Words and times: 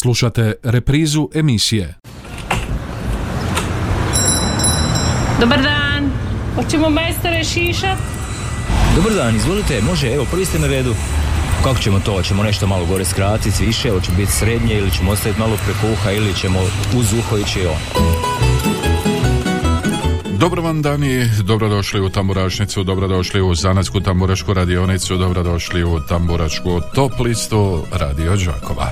Slušate 0.00 0.52
reprizu 0.62 1.28
emisije. 1.34 1.94
Dobar 5.40 5.62
dan, 5.62 6.10
hoćemo 6.54 6.90
majstore 6.90 7.44
šišat? 7.44 7.98
Dobar 8.96 9.12
dan, 9.12 9.36
izvolite, 9.36 9.80
može, 9.82 10.14
evo, 10.14 10.26
prvi 10.30 10.44
ste 10.44 10.58
na 10.58 10.66
redu. 10.66 10.94
Kako 11.64 11.78
ćemo 11.78 12.00
to? 12.00 12.12
Hoćemo 12.12 12.42
nešto 12.42 12.66
malo 12.66 12.86
gore 12.86 13.04
skratiti, 13.04 13.64
više, 13.66 13.88
ili 13.88 14.02
će 14.02 14.10
biti 14.16 14.32
srednje, 14.32 14.74
ili 14.74 14.90
ćemo 14.90 15.10
ostaviti 15.10 15.40
malo 15.40 15.56
preko 15.64 15.92
uha, 15.92 16.12
ili 16.12 16.34
ćemo 16.34 16.58
uz 16.98 17.12
uho 17.12 17.38
ići 17.38 17.66
on. 17.66 18.08
Dobro 20.38 20.62
vam 20.62 20.82
dani, 20.82 21.30
dobrodošli 21.42 22.00
u 22.00 22.08
Tamburašnicu, 22.08 22.84
dobrodošli 22.84 23.42
u 23.42 23.54
Zanatsku 23.54 24.00
tamburašku 24.00 24.54
radionicu, 24.54 25.16
dobrodošli 25.16 25.84
u 25.84 26.00
Tamburačku 26.00 26.80
top 26.94 27.12
listu 27.20 27.84
Radio 27.92 28.36
Đakova. 28.36 28.90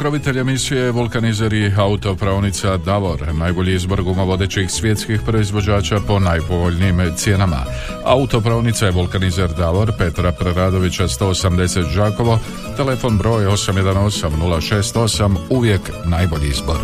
Pokrovitelj 0.00 0.38
emisije 0.38 0.80
je 0.80 0.92
vulkanizer 0.92 1.52
i 1.52 1.72
autopravnica 1.76 2.76
Davor, 2.76 3.34
najbolji 3.34 3.74
izbor 3.74 4.02
gumovodećih 4.02 4.70
svjetskih 4.70 5.20
proizvođača 5.26 6.00
po 6.06 6.18
najpovoljnijim 6.18 7.12
cijenama. 7.16 7.64
Autopravnica 8.04 8.86
je 8.86 8.92
vulkanizer 8.92 9.48
Davor 9.48 9.92
Petra 9.98 10.32
Preradovića 10.32 11.08
180 11.08 11.90
Žakovo, 11.90 12.38
telefon 12.76 13.18
broj 13.18 13.46
818 13.46 14.30
068, 14.40 15.36
uvijek 15.50 15.80
najbolji 16.04 16.48
izbor. 16.48 16.78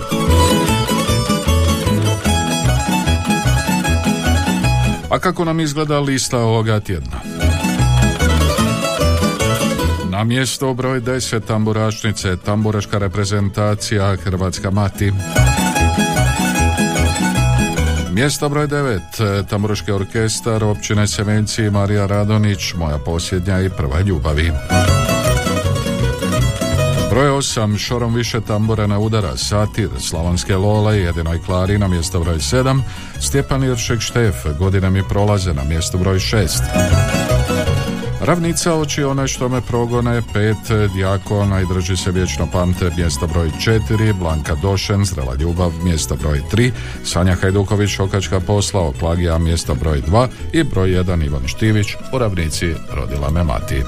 A 5.10 5.18
kako 5.18 5.44
nam 5.44 5.60
izgleda 5.60 6.00
lista 6.00 6.38
ovoga 6.38 6.80
tjedna? 6.80 7.35
Na 10.16 10.24
mjesto 10.24 10.74
broj 10.74 11.00
10 11.00 11.40
tamburašnice, 11.46 12.36
tamburaška 12.36 12.98
reprezentacija 12.98 14.16
Hrvatska 14.16 14.70
mati. 14.70 15.12
Mjesto 18.10 18.48
broj 18.48 18.68
9, 18.68 19.46
tamburaški 19.46 19.92
orkestar 19.92 20.64
općine 20.64 21.06
Semenci 21.06 21.70
Marija 21.70 22.06
Radonić, 22.06 22.74
moja 22.74 22.98
posljednja 22.98 23.60
i 23.60 23.70
prva 23.70 24.00
ljubavi. 24.00 24.52
Broj 27.10 27.28
8, 27.28 27.78
šorom 27.78 28.14
više 28.14 28.40
tambura 28.40 28.86
na 28.86 28.98
udara, 28.98 29.36
satir, 29.36 29.90
slavonske 29.98 30.56
lole, 30.56 30.98
jedinoj 30.98 31.42
klari 31.42 31.78
na 31.78 31.88
mjesto 31.88 32.20
broj 32.20 32.36
7, 32.36 32.80
Stjepan 33.20 33.64
Iršek 33.64 34.00
Štef, 34.00 34.34
godine 34.58 34.90
mi 34.90 35.02
prolaze 35.08 35.54
na 35.54 35.64
mjesto 35.64 35.98
broj 35.98 36.18
6. 36.18 37.15
Ravnica 38.26 38.74
oči 38.74 39.04
one 39.04 39.28
što 39.28 39.48
me 39.48 39.60
progone, 39.60 40.22
pet 40.32 40.56
dijakona 40.94 41.60
i 41.60 41.66
drži 41.74 41.96
se 41.96 42.10
vječno 42.10 42.48
pamte, 42.52 42.90
mjesto 42.96 43.26
broj 43.26 43.50
4, 43.50 44.12
Blanka 44.18 44.54
Došen, 44.54 45.04
zrela 45.04 45.34
ljubav, 45.34 45.72
mjesto 45.84 46.16
broj 46.16 46.40
3, 46.52 46.72
Sanja 47.04 47.34
Hajduković, 47.34 47.98
okačka 47.98 48.40
posla, 48.40 48.88
oklagija, 48.88 49.38
mjesto 49.38 49.74
broj 49.74 50.02
2 50.02 50.28
i 50.52 50.62
broj 50.64 50.88
1, 50.88 51.26
Ivan 51.26 51.46
Štivić, 51.46 51.86
u 52.12 52.18
ravnici 52.18 52.74
rodila 52.92 53.30
me 53.30 53.44
mati. 53.44 53.82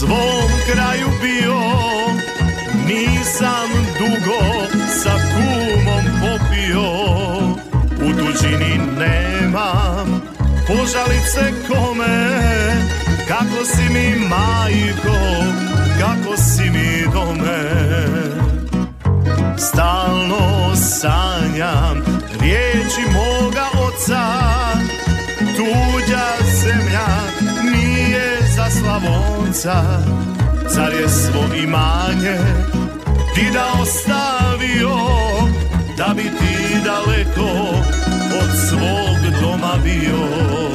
Svom 0.00 0.50
kraju 0.72 1.08
bio. 1.22 1.60
Nisam 2.86 3.70
dugo 3.98 4.42
sa 5.02 5.14
kumom 5.32 6.04
popio. 6.20 6.90
U 8.06 8.12
tuđini 8.18 8.80
nemam 8.98 10.22
požalice 10.66 11.52
kome. 11.68 12.30
Kako 13.28 13.64
si 13.64 13.82
mi 13.92 14.28
majko, 14.28 15.18
kako 16.00 16.36
si 16.36 16.70
mi 16.70 17.12
dome. 17.12 17.62
Stalno 19.58 20.76
sanjam 20.76 22.20
riječi 22.40 23.02
moga 23.12 23.66
oca 23.86 24.39
Slavonca 28.90 29.82
Car 30.74 30.92
je 30.92 31.08
svo 31.08 31.54
imanje 31.62 32.38
ti 33.34 33.46
da 33.52 33.66
ostavio 33.82 34.96
Da 35.96 36.14
bi 36.16 36.22
ti 36.22 36.76
daleko 36.84 37.50
od 38.40 38.50
svog 38.68 39.40
doma 39.42 39.74
bio 39.84 40.69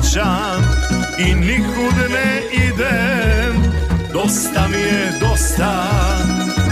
vraćam 0.00 0.62
i 1.18 1.34
nikud 1.34 2.10
ne 2.10 2.42
idem 2.52 3.72
Dosta 4.12 4.68
mi 4.68 4.78
je 4.78 5.12
dosta 5.20 5.86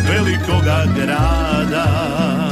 velikoga 0.09 0.85
grada 0.97 2.48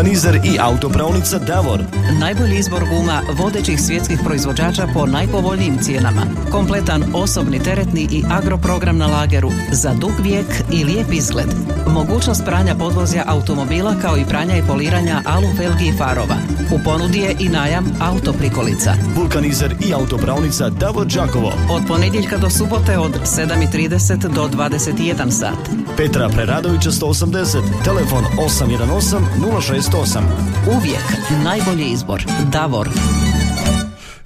Vulkanizer 0.00 0.40
i 0.44 0.58
autopravnica 0.60 1.38
Davor. 1.38 1.80
Najbolji 2.20 2.58
izbor 2.58 2.84
guma 2.84 3.22
vodećih 3.32 3.80
svjetskih 3.80 4.20
proizvođača 4.24 4.88
po 4.94 5.06
najpovoljnijim 5.06 5.78
cijenama. 5.78 6.22
Kompletan 6.50 7.04
osobni 7.14 7.62
teretni 7.62 8.08
i 8.10 8.22
agroprogram 8.30 8.98
na 8.98 9.06
lageru 9.06 9.50
za 9.72 9.94
dug 9.94 10.12
vijek 10.22 10.46
i 10.72 10.84
lijep 10.84 11.12
izgled. 11.12 11.48
Mogućnost 11.86 12.44
pranja 12.44 12.74
podvozja 12.74 13.24
automobila 13.26 13.94
kao 14.02 14.16
i 14.16 14.24
pranja 14.28 14.56
i 14.56 14.62
poliranja 14.66 15.22
alu 15.26 15.48
felgi 15.56 15.86
i 15.88 15.96
farova. 15.98 16.36
U 16.72 16.78
ponudi 16.84 17.18
je 17.18 17.36
i 17.38 17.48
najam 17.48 17.84
autoprikolica. 18.00 18.94
Vulkanizer 19.16 19.74
i 19.88 19.94
autopravnica 19.94 20.70
Davor 20.70 21.06
Đakovo. 21.06 21.52
Od 21.70 21.82
ponedjeljka 21.88 22.38
do 22.38 22.50
subote 22.50 22.98
od 22.98 23.12
7.30 23.12 24.34
do 24.34 24.48
21 24.48 25.30
sat. 25.30 25.70
Petra 25.96 26.28
Preradovića 26.28 26.90
180, 26.90 27.62
telefon 27.84 28.24
818 28.38 29.20
068. 29.38 30.20
Uvijek 30.76 31.04
najbolji 31.44 31.84
izbor. 31.84 32.24
Davor. 32.52 32.88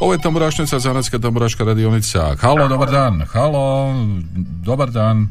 ovo 0.00 0.12
je 0.12 0.18
Tamburašnica, 0.18 0.78
Zanatska 0.78 1.18
Tamburaška 1.18 1.64
radionica. 1.64 2.34
Halo, 2.40 2.68
dobar 2.68 2.90
dan, 2.90 3.22
halo, 3.32 3.94
dobar 4.64 4.90
dan. 4.90 5.28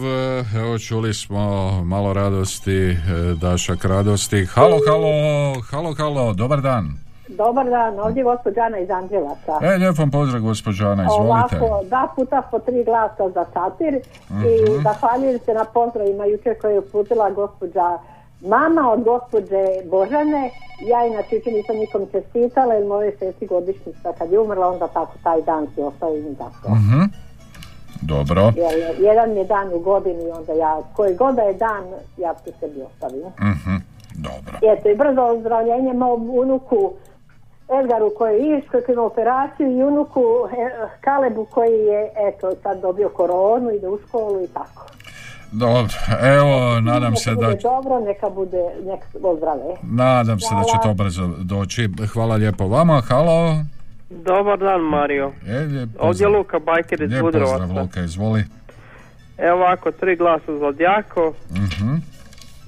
evo 0.57 0.79
čuli 0.79 1.15
smo 1.15 1.43
malo 1.85 2.13
radosti, 2.13 2.81
e, 2.91 2.97
Dašak 3.41 3.85
radosti. 3.85 4.45
Halo, 4.45 4.77
halo, 4.89 5.13
halo, 5.71 5.95
halo, 5.95 6.33
dobar 6.35 6.61
dan. 6.61 6.85
Dobar 7.29 7.67
dan, 7.71 7.99
ovdje 7.99 8.21
je 8.21 8.25
gospođa 8.25 8.61
Ana 8.61 8.79
iz 8.79 8.91
Andrijevaca. 8.91 9.53
E, 9.63 9.77
lijep 9.79 9.99
vam 9.99 10.11
pozdrav, 10.11 10.43
gospođo 10.43 10.87
Ana, 10.87 11.03
izvolite. 11.05 11.57
Ovako, 11.61 11.85
dva 11.85 12.09
puta 12.17 12.43
po 12.51 12.59
tri 12.59 12.85
glasa 12.85 13.31
za 13.35 13.45
satir 13.53 13.95
Mhm. 14.31 14.45
i 14.45 14.83
zahvaljujem 14.83 15.39
se 15.39 15.55
na 15.55 15.65
pozdravima 15.65 16.25
jučer 16.25 16.55
koje 16.61 16.73
je 16.73 16.79
uputila 16.79 17.31
gospođa 17.31 17.99
mama 18.41 18.93
od 18.93 19.03
gospođe 19.05 19.67
Božane. 19.91 20.51
Ja 20.91 21.07
inače 21.07 21.35
jučer 21.37 21.53
nisam 21.53 21.77
nikom 21.77 22.07
čestitala 22.13 22.75
jer 22.75 22.87
moje 22.87 23.17
sestri 23.19 23.47
godišnjica 23.47 24.13
kad 24.19 24.33
je 24.33 24.41
umrla 24.41 24.69
onda 24.69 24.89
tako 24.89 25.13
taj 25.23 25.43
dan 25.43 25.67
si 25.75 25.83
ostavim 25.83 26.35
tako. 26.35 26.71
Mhm. 26.71 27.01
Dobro. 28.03 28.53
Jer 28.57 29.01
jedan 29.01 29.37
je 29.37 29.45
dan 29.45 29.75
u 29.75 29.79
godini 29.79 30.25
i 30.25 30.31
onda 30.31 30.53
ja, 30.53 30.81
koji 30.97 31.15
god 31.15 31.35
da 31.35 31.43
je 31.43 31.55
dan, 31.55 31.85
ja 32.17 32.35
tu 32.35 32.51
sebi 32.61 32.83
ostavim. 32.83 33.23
Mhm. 33.41 33.77
Dobro. 34.15 34.59
Eto 34.63 34.89
i 34.89 34.97
brzo 34.97 35.23
ozdravljenje 35.23 35.93
mom 35.93 36.31
unuku 36.31 36.93
Edgaru 37.79 38.11
koji 38.19 38.43
je 38.43 38.59
iš, 38.59 38.65
koji 38.71 38.97
operaciju 38.97 39.79
i 39.79 39.83
unuku 39.83 40.21
e, 40.21 40.89
Kalebu 41.01 41.47
koji 41.51 41.79
je 41.79 42.11
eto 42.17 42.53
sad 42.63 42.81
dobio 42.81 43.09
koronu, 43.09 43.71
ide 43.71 43.89
u 43.89 43.99
školu 44.09 44.45
i 44.45 44.49
tako. 44.49 44.87
Dobro, 45.53 45.93
evo, 46.23 46.81
nadam 46.83 47.17
se 47.17 47.31
da... 47.31 47.37
bude 47.37 47.59
dobro, 47.63 48.01
neka 48.01 48.31
bude, 48.31 48.57
neka 48.83 49.07
ozdrave. 49.23 49.75
Nadam 49.83 50.41
se 50.41 50.55
da 50.55 50.63
će 50.63 50.77
to 50.83 50.95
brzo 50.95 51.27
doći. 51.39 51.89
Hvala 52.13 52.37
lijepo 52.37 52.67
vama, 52.67 53.01
halo. 53.01 53.65
Dobar 54.11 54.59
dan 54.59 54.81
Mario. 54.83 55.33
E, 55.49 55.59
lijep 55.59 55.89
Ovdje 55.99 56.25
je. 56.25 56.29
Luka 56.29 56.59
Bajker 56.59 57.03
iz 57.03 57.11
Lijep 57.11 57.23
pozdrav, 57.23 57.43
Budrovaca. 57.45 57.81
Luka, 57.81 58.01
izvoli. 58.01 58.45
Evo 59.39 59.57
ovako, 59.57 59.91
tri 59.93 60.17
glasa 60.17 60.59
za 60.59 60.73
Djako 60.73 61.35
Mhm. 61.51 61.95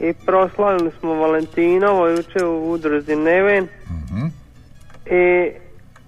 i 0.01 0.15
proslavili 0.27 0.91
smo 1.01 1.15
Valentinovo 1.15 2.09
juče 2.09 2.45
u 2.45 2.71
udruzi 2.71 3.17
Neven 3.17 3.69
Mhm. 3.87 4.27
i, 5.07 5.51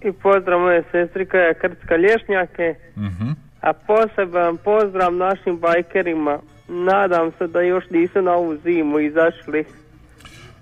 i 0.03 0.13
pozdrav 0.13 0.61
moje 0.61 0.83
sestri 0.93 1.27
koja 1.27 1.43
je 1.43 1.55
krcka 1.55 1.97
lješnjake, 1.97 2.75
Mhm. 2.97 3.29
a 3.61 3.73
poseban 3.73 4.57
pozdrav 4.57 5.13
našim 5.15 5.59
bajkerima. 5.59 6.39
Nadam 6.69 7.33
se 7.39 7.47
da 7.47 7.61
još 7.61 7.85
nisu 7.91 8.23
na 8.23 8.33
ovu 8.33 8.57
zimu 8.57 9.01
izašli. 9.01 9.65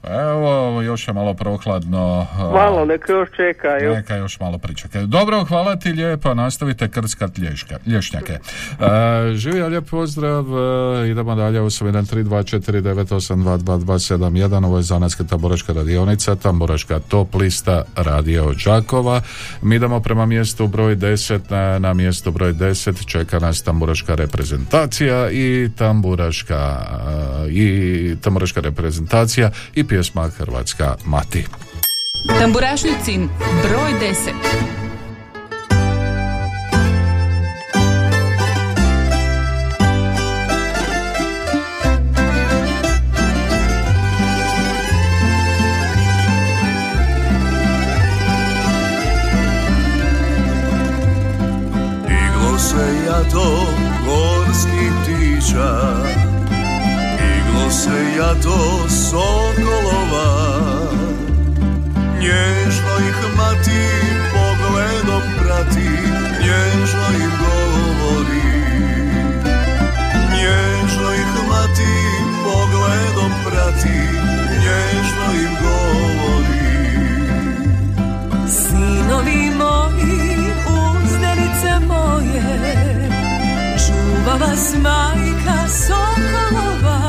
Evo, 0.02 0.82
još 0.82 1.08
je 1.08 1.14
malo 1.14 1.34
prohladno. 1.34 2.26
Malo, 2.52 2.84
neka 2.84 3.12
još 3.12 3.28
čekaju. 3.36 3.92
Neka 3.92 4.16
još 4.16 4.40
malo 4.40 4.58
pričekaju. 4.58 5.06
Dobro, 5.06 5.44
hvala 5.44 5.76
ti 5.76 5.92
lijepo, 5.92 6.34
nastavite 6.34 6.88
krckat 6.88 7.38
lješka, 7.38 7.78
lješnjake. 7.86 8.32
E, 8.32 8.38
živio 9.34 9.68
lijep 9.68 9.90
pozdrav, 9.90 10.44
e, 11.04 11.10
idemo 11.10 11.34
dalje 11.34 11.60
u 11.60 11.70
713249822271, 11.70 14.66
ovo 14.66 14.76
je 14.76 14.82
Zanatska 14.82 15.24
tamburaška 15.24 15.72
radionica, 15.72 16.36
tamburaška 16.36 16.98
top 16.98 17.34
lista 17.34 17.84
Radio 17.96 18.52
Đakova. 18.64 19.22
Mi 19.62 19.76
idemo 19.76 20.00
prema 20.00 20.26
mjestu 20.26 20.66
broj 20.66 20.96
10, 20.96 21.40
na, 21.48 21.78
na 21.78 21.94
mjestu 21.94 22.30
broj 22.30 22.52
10 22.52 23.06
čeka 23.06 23.38
nas 23.38 23.62
tamburaška 23.62 24.14
reprezentacija 24.14 25.30
i 25.30 25.70
tamburaška 25.78 26.86
e, 27.46 27.50
i 27.50 28.16
tamburaška 28.22 28.60
reprezentacija 28.60 29.50
i 29.74 29.84
pjesma 29.92 30.28
Hrvatska 30.28 30.96
mati. 31.04 31.46
Tamburašnicin 32.40 33.28
broj 33.62 33.90
10 34.00 34.72
se 52.58 53.06
ja 53.06 53.30
to, 53.32 53.66
gorski 54.04 54.90
ptića 55.02 56.21
se 57.72 58.16
jato 58.16 58.88
sokolova. 58.88 60.28
Nježno 62.20 62.94
ih 63.08 63.36
mati 63.36 63.82
pogledom 64.32 65.22
prati 65.38 65.90
Nježno 66.42 67.06
im 67.24 67.30
govori. 67.42 68.42
Nježno 70.36 71.14
ih 71.14 71.32
mati 71.48 71.92
pogledom 72.44 73.32
prati 73.44 73.98
Nježno 74.62 75.26
im 75.44 75.54
govori. 75.62 76.62
Sinovi 78.48 79.50
moji, 79.58 80.52
uzdanice 80.68 81.86
moje, 81.86 82.58
čuva 83.86 84.34
vas 84.46 84.74
majka 84.82 85.68
Sokolova. 85.68 87.01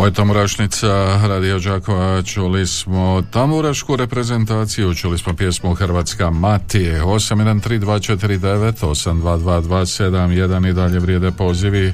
Ovo 0.00 0.06
je 0.06 0.12
Tamburašnica 0.12 1.20
Radio 1.28 1.58
Đakova, 1.58 2.22
čuli 2.22 2.66
smo 2.66 3.22
tamburašku 3.30 3.96
reprezentaciju, 3.96 4.94
čuli 4.94 5.18
smo 5.18 5.34
pjesmu 5.34 5.74
Hrvatska 5.74 6.30
Mati, 6.30 6.78
813249, 6.78 8.72
82227, 8.80 10.70
i 10.70 10.72
dalje 10.72 10.98
vrijede 10.98 11.30
pozivi. 11.30 11.86
E, 11.86 11.92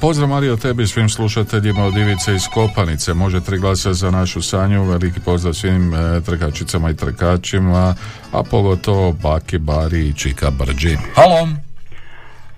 Pozdrav 0.00 0.28
Mario 0.28 0.56
tebi 0.56 0.86
svim 0.86 1.08
slušateljima 1.08 1.84
od 1.84 1.96
Ivice 1.96 2.34
iz 2.34 2.42
Kopanice. 2.54 3.14
Može 3.14 3.40
tri 3.40 3.58
glasa 3.58 3.92
za 3.92 4.10
našu 4.10 4.42
Sanju. 4.42 4.84
Veliki 4.84 5.20
pozdrav 5.20 5.54
svim 5.54 5.94
e, 5.94 6.20
trkačicama 6.20 6.90
i 6.90 6.96
trkačima, 6.96 7.94
a 8.32 8.42
pogotovo 8.42 9.12
Baki, 9.12 9.58
Bari 9.58 10.08
i 10.08 10.12
Čika 10.12 10.50
Brđi. 10.50 10.98
Halo! 11.14 11.61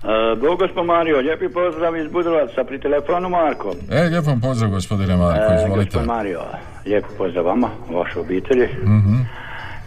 E, 0.05 0.35
Bog 0.35 0.59
gospod 0.59 0.85
Mario, 0.85 1.19
lijepi 1.19 1.49
pozdrav 1.49 1.97
iz 1.97 2.07
Budrovaca 2.07 2.63
pri 2.63 2.79
telefonu 2.79 3.29
Marko. 3.29 3.73
E, 3.91 4.03
lijep 4.03 4.25
vam 4.25 4.41
pozdrav 4.41 4.69
gospodine 4.71 5.15
Marko, 5.15 5.53
E, 5.53 5.63
izvolite. 5.65 5.99
Mario, 5.99 6.41
lijepi 6.85 7.07
pozdrav 7.17 7.45
vama, 7.45 7.69
vašoj 7.93 8.21
obitelji. 8.21 8.67
Mhm. 8.83 9.15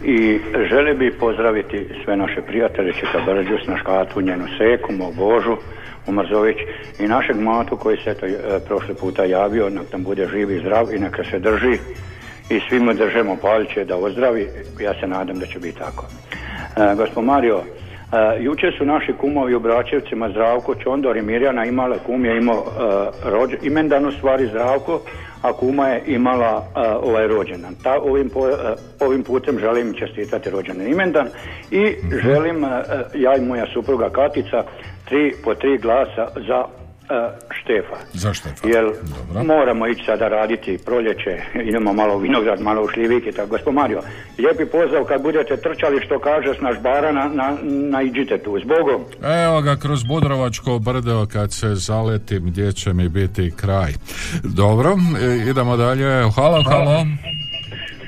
I 0.03 0.39
želi 0.69 0.93
bi 0.93 1.11
pozdraviti 1.19 1.87
sve 2.03 2.17
naše 2.17 2.41
prijatelje, 2.41 2.93
Čika 2.93 3.19
Brđu, 3.25 3.57
Snaškatu, 3.65 4.21
njenu 4.21 4.45
Seku, 4.57 4.93
mog 4.93 5.15
Božu, 5.15 5.57
Umrzović 6.07 6.57
i 6.99 7.07
našeg 7.07 7.39
Matu 7.39 7.77
koji 7.77 7.97
se 7.97 8.11
eto, 8.11 8.25
e, 8.25 8.59
prošli 8.67 8.95
puta 8.95 9.23
javio, 9.23 9.69
nek 9.69 9.91
nam 9.91 10.03
bude 10.03 10.27
živ 10.27 10.51
i 10.51 10.59
zdrav 10.59 10.93
i 10.93 10.99
neka 10.99 11.23
se 11.31 11.39
drži 11.39 11.77
i 12.49 12.59
svi 12.69 12.79
mu 12.79 12.93
držemo 12.93 13.37
paliće 13.41 13.85
da 13.85 13.97
ozdravi, 13.97 14.47
ja 14.79 14.93
se 14.99 15.07
nadam 15.07 15.39
da 15.39 15.45
će 15.45 15.59
biti 15.59 15.77
tako. 15.77 16.05
E, 16.77 16.95
gospod 16.95 17.23
Mario, 17.23 17.61
e, 18.11 18.43
jučer 18.43 18.75
su 18.77 18.85
naši 18.85 19.13
kumovi 19.13 19.55
u 19.55 19.59
Bračevcima 19.59 20.29
Zdravko, 20.29 20.75
Čondor 20.75 21.17
i 21.17 21.21
Mirjana 21.21 21.65
imala, 21.65 21.97
kum 22.05 22.25
je 22.25 22.37
imao 22.37 22.63
e, 22.63 23.29
rođe, 23.29 23.57
imendan 23.61 24.05
u 24.05 24.11
stvari 24.11 24.47
Zdravko, 24.47 25.01
a 25.41 25.53
kuma 25.53 25.87
je 25.87 26.03
imala 26.07 26.63
e, 26.75 26.79
ovaj 26.79 27.27
rođendan. 27.27 27.75
Ta, 27.83 27.99
ovim, 28.01 28.29
po- 28.29 28.57
ovim 28.99 29.23
putem 29.23 29.59
želim 29.59 29.93
čestitati 29.93 30.49
rođendan 30.49 30.87
imendan 30.87 31.27
i 31.71 31.95
želim, 32.23 32.63
ja 33.13 33.35
i 33.35 33.41
moja 33.41 33.65
supruga 33.73 34.09
Katica, 34.09 34.63
tri, 35.05 35.33
po 35.43 35.55
tri 35.55 35.77
glasa 35.77 36.27
za 36.47 36.78
e, 37.09 37.29
Štefa. 37.61 37.97
Zašto? 38.13 38.49
Jer 38.63 38.85
moramo 39.45 39.87
ići 39.87 40.03
sada 40.05 40.27
raditi 40.27 40.79
proljeće, 40.85 41.33
idemo 41.69 41.93
malo 41.93 42.15
u 42.15 42.19
vinograd, 42.19 42.61
malo 42.61 42.83
u 42.83 42.87
šljivike, 42.87 43.31
tako 43.31 43.47
gospod 43.49 43.73
Mario, 43.73 44.01
lijepi 44.37 44.65
pozdrav 44.65 45.03
kad 45.03 45.21
budete 45.21 45.57
trčali 45.57 46.01
što 46.05 46.19
kaže 46.19 46.53
s 46.57 46.61
naš 46.61 46.77
bara 46.79 47.11
na, 47.11 47.25
na, 47.33 47.57
naiđite 47.63 48.37
tu, 48.37 48.59
zbogom. 48.63 49.01
Evo 49.43 49.61
ga 49.61 49.75
kroz 49.75 50.03
Budrovačko 50.03 50.79
brdo 50.79 51.27
kad 51.33 51.53
se 51.53 51.75
zaletim 51.75 52.43
gdje 52.45 52.73
će 52.73 52.93
mi 52.93 53.09
biti 53.09 53.51
kraj. 53.55 53.91
Dobro, 54.43 54.89
e, 55.21 55.49
idemo 55.49 55.77
dalje. 55.77 56.31
Halo, 56.35 56.63
halo. 56.63 57.05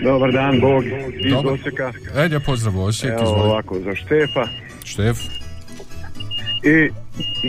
Dobar 0.04 0.32
dan, 0.32 0.60
Bog 0.60 0.84
iz 1.20 1.34
Dobar. 1.34 1.54
Osijeka. 1.54 1.92
E, 2.16 2.28
lijep 2.28 2.46
pozdrav 2.46 2.80
Osijek, 2.80 3.14
Evo 3.14 3.24
izvoli. 3.24 3.50
ovako 3.50 3.80
za 3.80 3.96
Štefa. 3.96 4.48
Štef, 4.86 5.18
I 6.64 6.90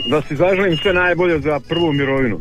da 0.09 0.21
si 0.21 0.35
zaželim 0.35 0.77
sve 0.77 0.93
najbolje 0.93 1.39
za 1.39 1.59
prvu 1.69 1.93
mirovinu. 1.93 2.39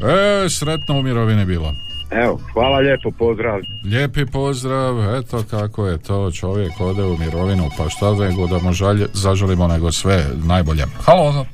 e, 0.00 0.48
sretno 0.48 0.98
u 0.98 1.02
mirovini 1.02 1.44
bilo. 1.44 1.74
Evo, 2.10 2.40
hvala 2.52 2.78
lijepo, 2.78 3.10
pozdrav. 3.10 3.60
Lijepi 3.84 4.26
pozdrav, 4.26 5.14
eto 5.16 5.44
kako 5.50 5.86
je 5.86 5.98
to, 5.98 6.30
čovjek 6.32 6.72
ode 6.80 7.02
u 7.02 7.18
mirovinu, 7.18 7.68
pa 7.78 7.88
šta 7.88 8.14
nego 8.14 8.46
da 8.46 8.58
mu 8.58 8.72
žalje, 8.72 9.06
zaželimo 9.12 9.68
nego 9.68 9.92
sve 9.92 10.24
najbolje. 10.44 10.84
Halo, 11.06 11.46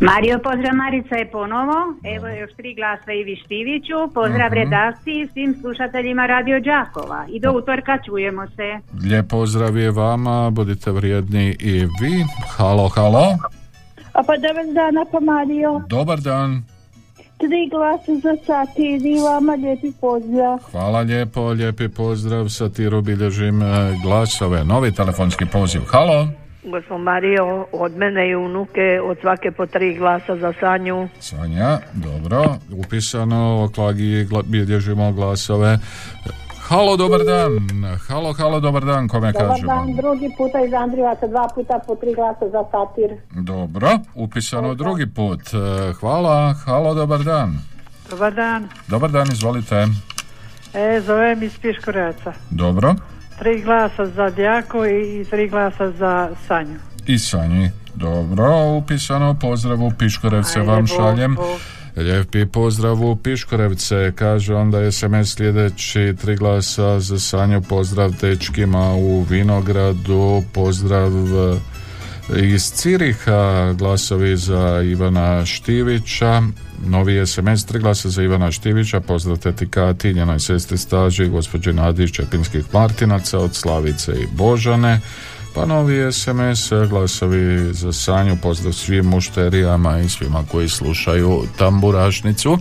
Mario, 0.00 0.38
pozdrav 0.38 0.74
Marica 0.74 1.14
je 1.16 1.30
ponovo. 1.30 1.74
Evo 2.16 2.28
još 2.28 2.50
tri 2.56 2.74
glasa 2.74 3.12
Ivi 3.12 3.36
Štiviću. 3.36 4.12
Pozdrav 4.14 4.46
Mhm. 4.46 4.54
redakciji 4.54 5.14
i 5.14 5.28
svim 5.32 5.56
slušateljima 5.60 6.26
Radio 6.26 6.60
Đakova. 6.60 7.26
I 7.28 7.40
do 7.40 7.52
utorka 7.52 7.98
čujemo 8.06 8.46
se. 8.46 8.68
lijep 9.08 9.28
pozdrav 9.28 9.76
je 9.76 9.90
vama, 9.90 10.50
budite 10.50 10.90
vrijedni 10.90 11.56
i 11.60 11.72
vi. 11.80 12.24
Halo, 12.48 12.88
halo, 12.88 13.36
A 14.12 14.22
pa 14.22 14.36
dobar 14.36 14.66
dan, 14.74 14.94
pa 15.12 15.20
Mario. 15.20 15.82
dobar 15.88 16.20
dan. 16.20 16.62
Tri 17.38 17.68
glasa 17.70 18.14
za 18.22 18.34
satir 18.46 19.06
i 19.06 19.20
vama 19.20 19.54
lijepi 19.54 19.92
pozdrav. 20.00 20.58
Hvala 20.70 21.00
lijepo, 21.00 21.48
lijepi 21.52 21.88
pozdrav, 21.88 22.48
satiru 22.48 23.02
bilježim 23.02 23.62
e, 23.62 23.66
glasove. 24.04 24.64
Novi 24.64 24.92
telefonski 24.92 25.44
poziv, 25.52 25.82
halo. 25.88 26.28
Gospod 26.64 27.00
Mario, 27.00 27.66
od 27.72 27.96
mene 27.96 28.28
i 28.30 28.34
unuke, 28.34 29.00
od 29.04 29.18
svake 29.20 29.50
po 29.50 29.66
tri 29.66 29.94
glasa 29.98 30.36
za 30.36 30.52
Sanju. 30.60 31.08
Sanja, 31.20 31.78
dobro, 31.92 32.44
upisano, 32.76 33.64
oklagi 33.64 34.24
gla, 34.24 34.42
bilježimo 34.42 35.12
glasove. 35.12 35.78
Halo, 36.70 36.96
dobar 36.96 37.24
dan. 37.24 37.52
Halo, 38.08 38.32
halo, 38.32 38.60
dobar 38.60 38.84
dan, 38.84 39.08
kome 39.08 39.32
Dobar 39.32 39.48
kažemo? 39.48 39.66
dan, 39.66 39.96
drugi 39.96 40.28
puta 40.36 40.60
iz 40.60 40.72
Andrivaca, 40.72 41.26
dva 41.26 41.48
puta 41.54 41.78
po 41.86 41.96
tri 41.96 42.14
glasa 42.14 42.46
za 42.48 42.62
satir. 42.70 43.10
Dobro, 43.32 43.90
upisano 44.14 44.74
drugi 44.74 45.06
put. 45.06 45.40
E, 45.48 45.58
Hvala, 45.92 46.54
halo, 46.64 46.94
dobar 46.94 47.18
dan. 47.20 47.58
Dobar 48.10 48.34
dan. 48.34 48.68
Dobar 48.88 49.10
dan, 49.10 49.26
izvolite. 49.32 49.86
E, 50.74 51.00
zovem 51.00 51.42
iz 51.42 51.58
Piškoreca. 51.58 52.32
Dobro, 52.50 52.94
Tri 53.38 53.62
glasa 53.62 54.06
za 54.06 54.30
Djako 54.30 54.86
i, 54.86 55.20
i 55.20 55.24
tri 55.24 55.48
glasa 55.48 55.90
za 55.90 56.30
Sanju. 56.46 56.78
i 57.06 57.18
Sanji. 57.18 57.70
Dobro, 57.94 58.76
upisano, 58.76 59.34
pozdrav 59.34 59.82
u 59.82 59.92
Piškorevce 59.98 60.58
Ajde, 60.58 60.70
vam 60.70 60.80
Bog, 60.80 60.88
šaljem. 60.88 61.36
Bog. 62.00 62.06
Lijepi 62.06 62.46
pozdrav 62.46 63.04
u 63.04 63.16
Piškorevce, 63.16 64.12
kaže 64.14 64.54
onda 64.54 64.92
SMS 64.92 65.36
sljedeći, 65.36 66.14
tri 66.20 66.36
glasa 66.36 67.00
za 67.00 67.18
Sanju, 67.18 67.62
pozdrav 67.62 68.12
dečkima 68.20 68.94
u 68.94 69.22
Vinogradu, 69.22 70.42
pozdrav 70.52 71.12
e, 71.12 71.58
iz 72.54 72.72
Ciriha, 72.72 73.72
glasovi 73.78 74.36
za 74.36 74.82
Ivana 74.84 75.46
Štivića, 75.46 76.42
novi 76.86 77.26
SMS, 77.26 77.66
tri 77.66 77.78
glasa 77.78 78.08
za 78.08 78.22
Ivana 78.22 78.52
Štivića, 78.52 79.00
pozdrav 79.00 79.36
teti 79.36 79.68
Kati, 79.68 80.14
njenoj 80.14 80.40
sestri 80.40 80.78
Staži, 80.78 81.28
gospođe 81.28 81.72
Nadi 81.72 82.04
iz 82.04 82.10
Čepinskih 82.10 82.64
Martinaca, 82.72 83.38
od 83.38 83.54
Slavice 83.54 84.12
i 84.12 84.26
Božane, 84.36 85.00
pa 85.54 85.66
novi 85.66 86.12
SMS, 86.12 86.72
glasovi 86.88 87.72
za 87.72 87.92
Sanju, 87.92 88.36
pozdrav 88.42 88.72
svim 88.72 89.04
mušterijama 89.04 89.98
i 89.98 90.08
svima 90.08 90.44
koji 90.50 90.68
slušaju 90.68 91.42
tamburašnicu. 91.58 92.58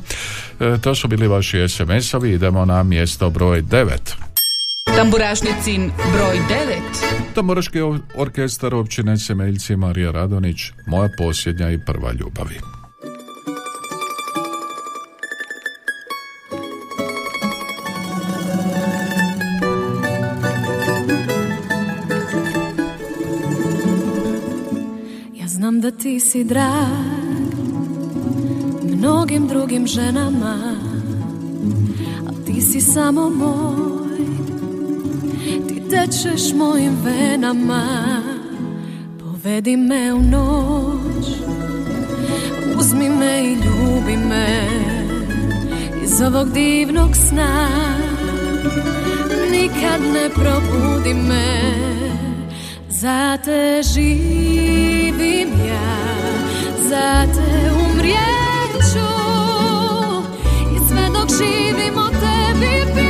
E, 0.59 0.77
to 0.81 0.95
su 0.95 1.07
bili 1.07 1.27
vaši 1.27 1.57
SMS-ovi, 1.57 2.33
idemo 2.33 2.65
na 2.65 2.83
mjesto 2.83 3.29
broj 3.29 3.61
9. 3.61 3.97
Tamburašnicin 4.95 5.91
broj 6.13 6.39
9. 6.49 7.35
Tamburaški 7.35 7.79
or- 7.79 7.99
orkestar 8.15 8.75
općine 8.75 9.17
Semeljci 9.17 9.75
Marija 9.75 10.11
Radonić, 10.11 10.71
moja 10.85 11.09
posljednja 11.17 11.71
i 11.71 11.79
prva 11.85 12.11
ljubavi. 12.11 12.78
Da 25.79 25.91
ti 25.91 26.19
si 26.19 26.43
drag 26.43 27.53
mnogim 28.83 29.47
drugim 29.47 29.87
ženama 29.87 30.75
A 32.27 32.45
ti 32.45 32.61
si 32.61 32.81
samo 32.81 33.29
moj. 33.29 34.19
Ti 35.67 35.81
tečeš 35.89 36.53
mojim 36.55 36.97
venama 37.03 37.83
Povedi 39.19 39.77
me 39.77 40.13
u 40.13 40.21
noć. 40.21 41.27
Uzmi 42.79 43.09
me 43.09 43.43
i 43.43 43.53
ljubi 43.53 44.17
me 44.17 44.67
Iz 46.03 46.21
ovog 46.21 46.53
divnog 46.53 47.15
sna. 47.15 47.67
Nikad 49.51 50.01
ne 50.13 50.29
probudi 50.29 51.13
me 51.13 52.08
za 52.89 53.37
te 53.45 53.81
živim 53.93 55.49
ja, 55.67 56.05
za 56.89 57.25
te 57.33 57.71
umrijeću 57.71 59.09
i 60.75 60.87
sve 60.87 61.09
dok 61.13 61.29
živim 61.29 61.97
o 61.97 62.09
tebi 62.09 63.08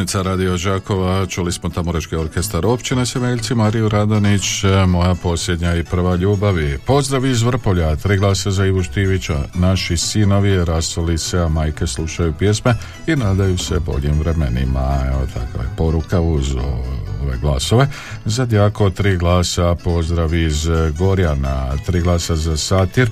Tamburašnica 0.00 0.30
Radio 0.30 0.56
Đakova, 0.56 1.26
čuli 1.26 1.52
smo 1.52 1.68
Tamburaški 1.68 2.16
orkestar 2.16 2.66
općine 2.66 3.06
Semeljci, 3.06 3.54
Mariju 3.54 3.88
Radanić, 3.88 4.42
moja 4.86 5.14
posljednja 5.14 5.76
i 5.76 5.84
prva 5.84 6.16
ljubavi. 6.16 6.78
Pozdrav 6.86 7.26
iz 7.26 7.42
Vrpolja, 7.42 7.96
tri 7.96 8.16
glasa 8.16 8.50
za 8.50 8.66
Ivu 8.66 8.82
Štivića, 8.82 9.44
naši 9.54 9.96
sinovi 9.96 10.64
rasoli 10.64 11.18
se, 11.18 11.38
a 11.38 11.48
majke 11.48 11.86
slušaju 11.86 12.32
pjesme 12.38 12.74
i 13.06 13.16
nadaju 13.16 13.58
se 13.58 13.80
boljim 13.80 14.18
vremenima. 14.18 14.98
Evo 15.12 15.26
takva 15.34 15.62
je 15.62 15.76
poruka 15.76 16.20
uz 16.20 16.54
ove 17.22 17.38
glasove. 17.40 17.88
Za 18.24 18.46
Djako 18.46 18.90
tri 18.90 19.16
glasa, 19.16 19.74
pozdrav 19.74 20.34
iz 20.34 20.68
Gorjana, 20.98 21.76
tri 21.86 22.00
glasa 22.00 22.36
za 22.36 22.56
Satir, 22.56 23.10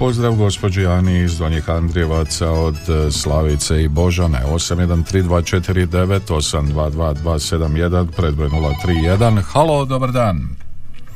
Pozdrav 0.00 0.34
gospođi 0.34 0.86
Ani 0.86 1.18
iz 1.18 1.38
Donjih 1.38 1.70
Andrijevaca 1.70 2.50
od 2.50 2.74
e, 2.74 3.10
Slavice 3.10 3.82
i 3.82 3.88
Božane 3.88 4.42
813249 4.46 6.20
822271 6.28 8.06
predbroj 8.16 8.48
031 8.48 9.42
Halo, 9.42 9.84
dobar 9.84 10.12
dan. 10.12 10.48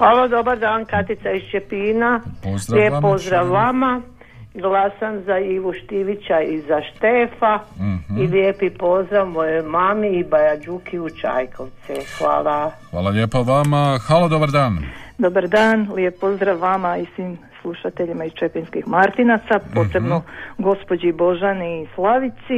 Halo, 0.00 0.28
dobar 0.28 0.58
dan, 0.58 0.84
Katica 0.84 1.30
iz 1.30 1.42
Čepina. 1.50 2.20
Pozdrav 2.42 2.78
Lijep 2.78 2.92
vama, 2.92 3.08
pozdrav 3.08 3.44
želim. 3.44 3.52
vama. 3.52 4.00
Glasam 4.54 5.20
za 5.26 5.38
Ivu 5.38 5.72
Štivića 5.72 6.40
i 6.40 6.60
za 6.60 6.80
Štefa. 6.82 7.58
Mhm. 7.76 8.22
I 8.22 8.26
lijepi 8.26 8.70
pozdrav 8.70 9.26
moje 9.26 9.62
mami 9.62 10.08
i 10.08 10.24
Baja 10.24 10.56
Đuki 10.56 10.98
u 10.98 11.08
Čajkovce. 11.10 11.94
Hvala. 12.18 12.70
Hvala 12.90 13.10
lijepo 13.10 13.42
vama. 13.42 13.98
Halo, 14.06 14.28
dobar 14.28 14.50
dan. 14.50 14.78
Dobar 15.18 15.48
dan, 15.48 15.88
lijep 15.94 16.20
pozdrav 16.20 16.58
vama 16.58 16.96
i 16.98 17.06
svim 17.14 17.38
slušateljima 17.62 18.24
iz 18.24 18.32
Čepinskih 18.32 18.86
Martinaca, 18.88 19.54
posebno 19.74 20.16
Mhm. 20.18 20.26
gospođi 20.58 21.12
Božani 21.14 21.82
i 21.82 21.86
Slavici 21.94 22.56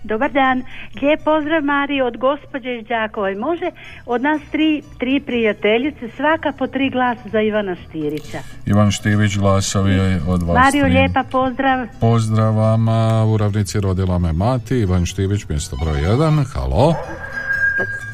Dobar 0.04 0.32
dan, 0.32 0.64
lijep 1.02 1.24
pozdrav 1.24 1.64
Mari 1.64 2.02
od 2.02 2.18
gospođe 2.18 2.76
iz 2.76 2.88
Đakova. 2.88 3.36
Može 3.36 3.72
od 4.06 4.22
nas 4.22 4.42
tri, 4.52 4.84
tri 4.98 5.20
prijateljice, 5.20 6.10
svaka 6.16 6.52
po 6.58 6.68
tri 6.68 6.90
glasa 6.90 7.30
za 7.32 7.42
Ivana 7.42 7.76
Štirića. 7.76 8.40
Ivan 8.66 8.92
Štivić, 8.92 9.38
glasovi 9.38 10.00
od 10.28 10.44
vas. 10.44 10.56
Mario, 10.56 10.84
tri. 10.84 10.94
lijepa 10.94 11.24
pozdrav. 11.32 11.88
Pozdrav 12.02 12.56
vama, 12.56 13.26
u 13.26 13.38
ravnici 13.38 13.80
rodila 13.80 14.18
me 14.18 14.34
mati, 14.34 14.80
Ivan 14.80 15.06
Štivić, 15.06 15.50
mjesto 15.50 15.76
broj 15.84 15.98
1. 15.98 16.46
Halo. 16.54 16.96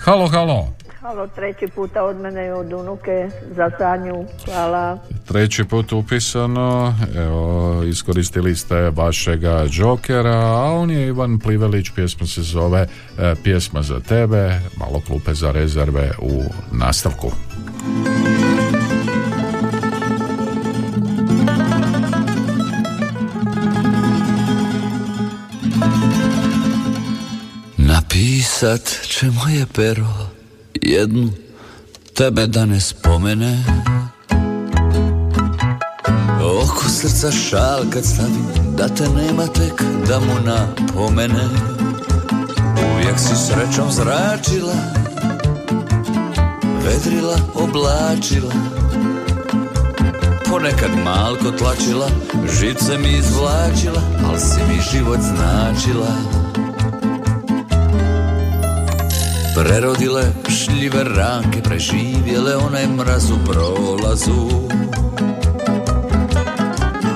Halo, 0.06 0.28
halo. 0.28 0.85
Halo, 1.06 1.28
treći 1.28 1.68
puta 1.68 2.04
od 2.04 2.18
mene 2.18 2.48
i 2.48 2.52
od 2.52 2.74
unuke 2.74 3.30
za 3.56 3.72
Sanju. 3.78 4.26
Hvala. 4.46 4.98
Treći 5.28 5.64
put 5.64 5.92
upisano, 5.92 6.96
evo, 7.18 7.84
iskoristili 7.84 8.56
ste 8.56 8.76
vašega 8.90 9.66
džokera, 9.68 10.36
a 10.36 10.72
on 10.72 10.92
je 10.92 11.08
Ivan 11.08 11.40
Plivelić, 11.40 11.90
pjesma 11.96 12.28
se 12.28 12.42
zove 12.42 12.88
e, 13.20 13.36
Pjesma 13.44 13.82
za 13.82 14.00
tebe, 14.00 14.60
malo 14.78 15.02
klupe 15.08 15.34
za 15.34 15.52
rezerve 15.52 16.12
u 16.22 16.44
nastavku. 16.72 17.32
Napisat 27.78 29.00
će 29.08 29.26
moje 29.26 29.66
pero 29.76 30.35
jednu 30.82 31.30
tebe 32.14 32.48
da 32.48 32.66
ne 32.66 32.80
spomene. 32.80 33.64
Oko 36.42 36.90
srca 36.90 37.32
šal 37.32 37.90
kad 37.90 38.06
stavim 38.06 38.48
da 38.78 38.88
te 38.88 39.10
nema 39.10 39.48
tek 39.48 39.84
da 40.08 40.20
mu 40.20 40.36
napomene. 40.46 41.50
Uvijek 42.94 43.20
si 43.20 43.36
srećom 43.36 43.92
zračila 43.92 44.74
Vedrila, 46.86 47.38
oblačila. 47.54 48.54
Ponekad 50.50 50.92
malko 51.06 51.52
tlačila 51.52 52.10
Žice 52.60 52.98
mi 52.98 53.18
izvlačila 53.18 54.02
Al 54.30 54.38
si 54.40 54.60
mi 54.70 54.82
život 54.92 55.20
značila 55.20 56.45
Prerodile 59.56 60.24
šljive 60.50 61.04
ranke, 61.04 61.62
preživjele 61.62 62.56
onaj 62.56 62.88
mraz 62.88 63.32
u 63.32 63.38
prolazu. 63.46 64.50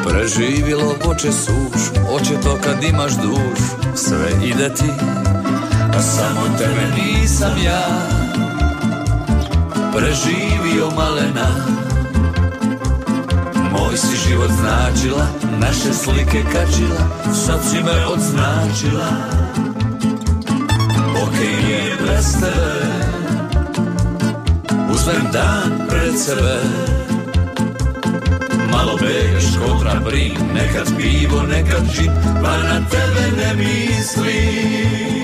Preživjelo 0.08 0.95
voće 1.06 1.32
suš, 1.32 1.82
oće 2.12 2.41
to 2.43 2.58
kad 2.63 2.84
imaš 2.84 3.12
duš, 3.12 3.60
sve 3.95 4.32
ide 4.43 4.73
ti, 4.73 4.91
a 5.97 6.02
samo 6.02 6.58
tebe 6.58 7.02
nisam 7.02 7.52
ja. 7.65 7.82
Preživio 9.95 10.89
malena, 10.95 11.49
moj 13.71 13.97
si 13.97 14.28
život 14.28 14.52
značila, 14.52 15.28
naše 15.60 15.93
slike 15.93 16.43
kačila, 16.54 17.34
sad 17.45 17.60
si 17.69 17.84
me 17.84 18.06
odznačila 18.06 19.38
Okej 21.39 21.71
je 21.71 21.84
bez 22.04 22.28
tebe. 22.36 22.71
Uzmem 24.91 25.23
dan 25.32 25.88
pred 25.88 26.12
sebe. 26.19 26.60
Malo 28.67 28.99
begaš 28.99 29.56
kontra 29.56 30.04
brin 30.04 30.36
Nekad 30.54 30.91
pivo, 30.97 31.43
nekad 31.47 31.88
džin 31.95 32.12
Pa 32.43 32.58
na 32.60 32.84
tebe 32.91 33.23
ne 33.39 33.54
mislim 33.56 35.19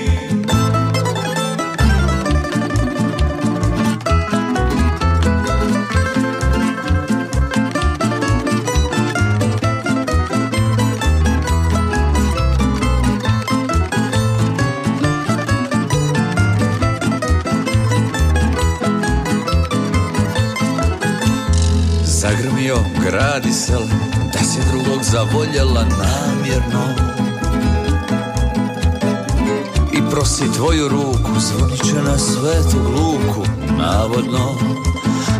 grad 23.36 23.46
i 23.46 23.52
sela 23.52 23.86
Da 24.32 24.38
si 24.38 24.60
drugog 24.70 25.02
zavoljela 25.02 25.84
namjerno. 25.84 26.84
I 29.92 30.10
prosi 30.10 30.52
tvoju 30.52 30.88
ruku 30.88 31.40
Zvonit 31.40 31.84
će 31.84 31.94
na 31.94 32.18
svetu 32.18 32.78
luku 32.78 33.42
Navodno. 33.78 34.54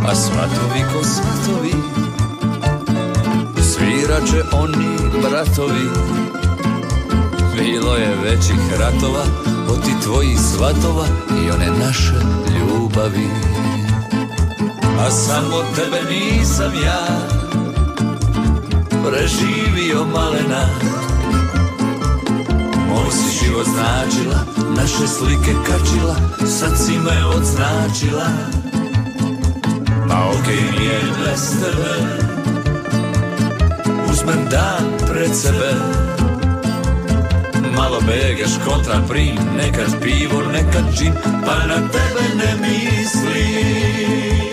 A 0.09 0.15
svatovi 0.15 0.85
ko 0.93 1.05
svatovi 1.05 1.75
Svirat 3.63 4.31
će 4.31 4.43
oni 4.53 4.99
bratovi. 5.23 5.89
Bilo 7.57 7.95
je 7.95 8.17
većih 8.25 8.79
ratova 8.79 9.25
Od 9.69 9.83
ti 9.85 9.93
tvojih 10.03 10.39
svatova 10.41 11.07
I 11.31 11.51
one 11.51 11.71
naše 11.87 12.21
ljubavi. 12.59 13.29
A 15.07 15.11
samo 15.11 15.63
tebe 15.77 16.01
nisam 16.11 16.73
ja 16.85 17.36
Preživio 19.07 20.03
malena. 20.05 20.67
Moj 22.91 23.11
si 23.15 23.45
život 23.45 23.67
značila 23.67 24.39
Naše 24.77 25.07
slike 25.07 25.55
kačila 25.63 26.17
Sad 26.47 26.75
si 26.75 26.99
me 26.99 27.27
odznačila 27.27 28.27
a 30.11 30.31
okej 30.31 30.63
mi 30.79 30.85
je 30.87 31.01
bez 31.23 31.43
tebe. 31.61 31.95
Uzmem 34.11 34.49
dan 34.51 34.85
pred 35.11 35.35
sebe. 35.35 35.73
Malo 37.77 38.01
begaš 38.07 38.59
kontra 38.65 39.03
prim 39.09 39.37
Nekad 39.57 40.03
pivo, 40.03 40.43
nekad 40.53 40.85
džin 40.95 41.13
Pa 41.47 41.67
na 41.67 41.79
tebe 41.91 42.25
ne 42.39 42.53
mislim 42.65 44.46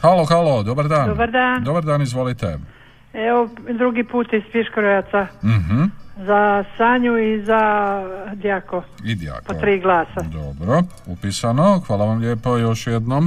Halo, 0.00 0.24
halo, 0.24 0.62
dobar 0.62 0.88
dan. 0.88 1.08
Dobar 1.08 1.30
dan. 1.30 1.64
Dobar 1.64 1.84
dan, 1.84 2.02
izvolite. 2.02 2.58
Evo 3.14 3.48
drugi 3.70 4.04
put 4.04 4.32
iz 4.32 4.42
Piškorevaca 4.52 5.26
Mhm, 5.42 5.82
za 6.18 6.64
Sanju 6.76 7.18
i 7.18 7.42
za 7.42 7.60
Djako. 8.34 8.82
i 9.04 9.14
Djako. 9.14 9.44
Po 9.46 9.54
tri 9.54 9.80
glasa. 9.80 10.20
Dobro, 10.22 10.82
upisano, 11.06 11.80
hvala 11.86 12.04
vam 12.04 12.18
lijepo 12.18 12.56
još 12.56 12.86
jednom. 12.86 13.26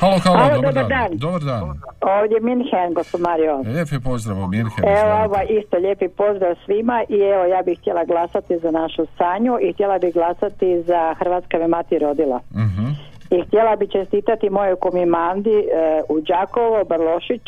Halo, 0.00 0.18
halo, 0.24 0.36
Halo, 0.36 0.54
dobar, 0.54 0.74
dobar 0.74 0.88
dan. 0.88 1.10
dan. 1.10 1.18
Dobar 1.18 1.40
dan. 1.40 1.80
Ovdje 2.00 2.40
Minhen, 2.40 2.94
gospod 2.94 3.20
Mario. 3.20 3.62
Lijepi 3.66 3.98
pozdrav 4.04 4.38
u 4.38 4.46
Mirhen. 4.46 4.84
Evo, 4.84 5.24
ovo 5.24 5.40
isto 5.60 5.76
lijepi 5.78 6.08
pozdrav 6.08 6.54
svima 6.64 7.04
i 7.08 7.16
evo 7.20 7.44
ja 7.44 7.62
bih 7.62 7.78
htjela 7.80 8.04
glasati 8.04 8.58
za 8.58 8.70
našu 8.70 9.06
Sanju 9.18 9.58
i 9.60 9.72
htjela 9.72 9.98
bih 9.98 10.14
glasati 10.14 10.82
za 10.82 11.14
Hrvatska 11.18 11.58
me 11.58 11.68
mati 11.68 11.98
rodila. 11.98 12.40
Mhm. 12.54 12.86
I 13.30 13.42
htjela 13.46 13.76
bih 13.76 13.90
čestitati 13.90 14.50
mojoj 14.50 14.76
komimandi 14.76 15.58
e, 15.58 15.64
u 16.08 16.20
Đakovo, 16.20 16.84
Brlošić, 16.84 17.46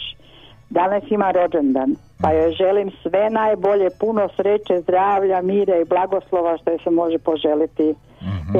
danas 0.70 1.02
ima 1.10 1.30
rođendan. 1.30 1.90
Pa 2.22 2.32
joj 2.32 2.52
želim 2.52 2.90
sve 3.02 3.30
najbolje, 3.30 3.88
puno 4.00 4.28
sreće, 4.36 4.80
zdravlja, 4.80 5.42
mira 5.42 5.76
i 5.76 5.84
blagoslova 5.84 6.58
što 6.58 6.70
se 6.84 6.90
može 6.90 7.18
poželiti. 7.18 7.94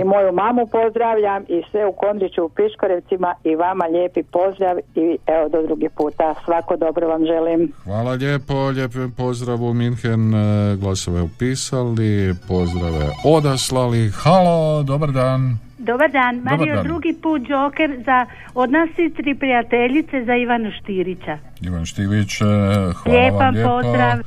I 0.01 0.05
moju 0.05 0.33
mamu 0.33 0.67
pozdravljam 0.67 1.43
i 1.49 1.63
sve 1.71 1.87
u 1.87 1.93
Kondriću 1.93 2.45
u 2.45 2.49
Piškorevcima 2.49 3.35
i 3.45 3.55
vama 3.57 3.85
lijepi 3.85 4.23
pozdrav 4.23 4.77
i 4.95 5.19
evo 5.27 5.49
do 5.49 5.63
drugi 5.67 5.89
puta. 5.97 6.35
Svako 6.45 6.77
dobro 6.77 7.09
vam 7.09 7.25
želim. 7.27 7.73
Hvala 7.85 8.13
lijepo, 8.13 8.69
lijepi 8.69 8.99
pozdrav 9.17 9.63
u 9.63 9.75
Minhen, 9.75 10.35
e, 10.35 10.77
glasove 10.77 11.23
upisali, 11.23 12.35
pozdrave 12.49 13.07
odaslali. 13.25 14.11
Halo, 14.23 14.83
dobar 14.83 15.11
dan. 15.13 15.59
Dobar 15.79 16.11
dan, 16.11 16.37
Dobar 16.39 16.59
Mario, 16.59 16.75
dan. 16.75 16.85
drugi 16.85 17.15
put 17.23 17.43
Joker 17.49 18.03
za 18.05 18.27
od 18.55 18.71
nas 18.71 18.89
svi 18.95 19.15
tri 19.15 19.35
prijateljice 19.35 20.25
za 20.25 20.35
Ivanu 20.37 20.71
Štirića. 20.81 21.39
Ivan 21.61 21.85
Štivić, 21.87 22.41
e, 22.41 22.45
hvala 22.45 23.19
Lijepan 23.19 23.39
vam 23.39 23.55
lijepo. 23.55 23.71
pozdrav. 23.71 24.19